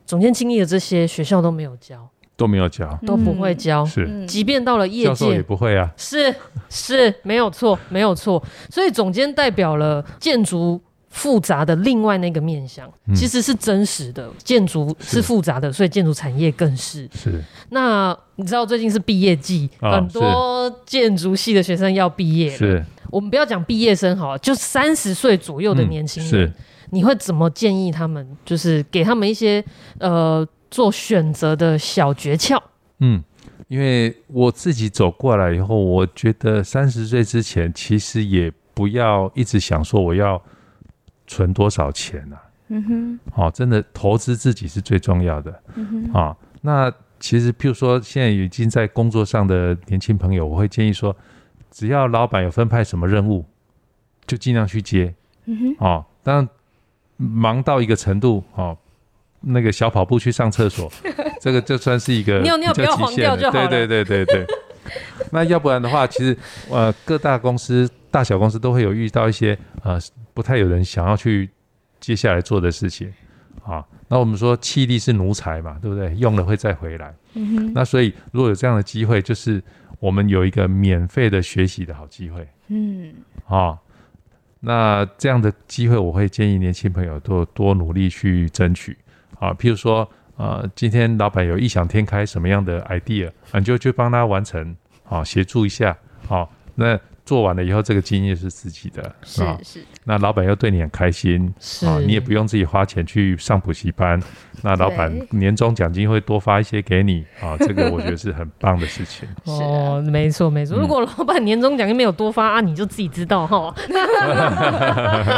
[0.05, 5.31] 总监经历的这些学校都没有教，都没有教，都不会教，嗯、是，即便到了业界。
[5.31, 6.33] 也不会啊，是
[6.69, 10.81] 是没有错，没有错，所以总监代表了建筑。
[11.15, 14.27] 复杂的另外那个面向，其实是真实的。
[14.27, 17.09] 嗯、建筑是复杂的，所以建筑产业更是。
[17.15, 17.41] 是。
[17.69, 22.49] 那你知道最近是毕业季，哦、很多建筑系的学生要毕业。
[22.49, 22.83] 是。
[23.09, 26.53] 我们不要讲毕业生好，就三十岁左右的年轻人。
[26.89, 28.27] 你会怎么建议他们？
[28.43, 29.63] 就是给他们一些
[29.99, 32.61] 呃做选择的小诀窍。
[32.99, 33.23] 嗯，
[33.69, 40.41] 因为我自己走过来以后，我觉得三十岁之前其实也不要一直想说我要。
[41.27, 42.41] 存多少钱呢、啊？
[42.67, 45.61] 嗯哼，好、哦，真的投资自己是最重要的。
[45.75, 51.15] 嗯哼，啊、哦，那其实譬如说，现在已经在工作上的年轻朋友，我会建议说，
[51.69, 53.45] 只要老板有分派什么任务，
[54.25, 55.13] 就尽量去接。
[55.45, 56.49] 嗯哼，哦，当然
[57.17, 58.75] 忙到一个程度，哦，
[59.41, 60.91] 那个小跑步去上厕所，
[61.39, 63.67] 这个就算是一个尿尿不要黄掉就好了。
[63.67, 64.55] 对对对对对。
[65.31, 66.35] 那要不然的话，其实
[66.69, 69.99] 呃，各大公司、大小公司都会有遇到一些呃。
[70.33, 71.49] 不太有人想要去
[72.01, 73.09] 接下来做的事情
[73.63, 73.81] 啊。
[74.09, 76.13] 那我们说气力是奴才嘛，对不对？
[76.15, 77.13] 用了会再回来。
[77.73, 79.63] 那所以如果有这样的机会，就是
[80.01, 82.45] 我们有一个免费的学习的好机会。
[82.67, 83.13] 嗯。
[83.47, 83.79] 啊，
[84.59, 88.97] 那这样的机会，我会建议年轻朋友多多努力去争取
[89.39, 89.53] 啊。
[89.53, 90.05] 譬如说，
[90.35, 94.75] 呃，今天老板有异想天开什么样的 idea，你就去帮他完成，
[95.07, 95.97] 啊，协助一下，
[96.27, 96.99] 好，那。
[97.25, 99.83] 做完了以后，这个经验是自己的，是是。
[100.03, 104.21] 那老板又对你很开心，是啊，你也不用自己花钱去上补习班。
[104.61, 109.27] 那老板年终奖金会多发一些给你啊， 这个我觉得是很棒的事情。
[109.45, 110.77] 哦，没错没错。
[110.77, 113.73] 如果老板年终奖金没有多发啊，你就自己知道哈，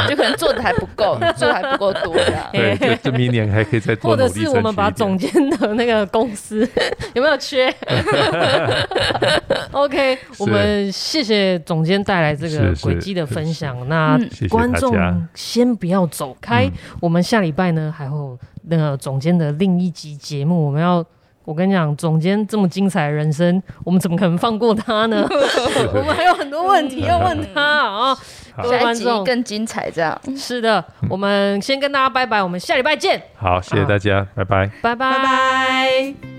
[0.08, 2.50] 就可能做的还不够，做的还不够多的。
[2.52, 4.40] 对，就就明年还可以再多努力争取。
[4.44, 6.68] 或者是我们把总监的那个公司
[7.14, 7.74] 有没有缺
[9.72, 11.77] ？OK，我们谢谢总。
[11.78, 14.18] 总监带来这个轨迹的分享，那
[14.50, 14.92] 观众
[15.32, 16.68] 先不要走开，
[17.00, 21.04] 我们下礼拜呢还有那个总监的另一集节目，我们要
[21.44, 25.24] 我跟你讲，总监这么精彩的人生，我们怎么可能放过他呢？
[25.94, 28.18] 我们还有很多问题要问他啊！
[28.60, 29.22] 各位观众。
[29.22, 30.20] 更精彩，这样。
[30.36, 33.22] 是的，我们先跟大家拜拜，我们下礼拜见。
[33.36, 34.44] 好，谢谢大家，拜。
[34.44, 34.96] 拜，拜。
[34.96, 36.37] 拜拜。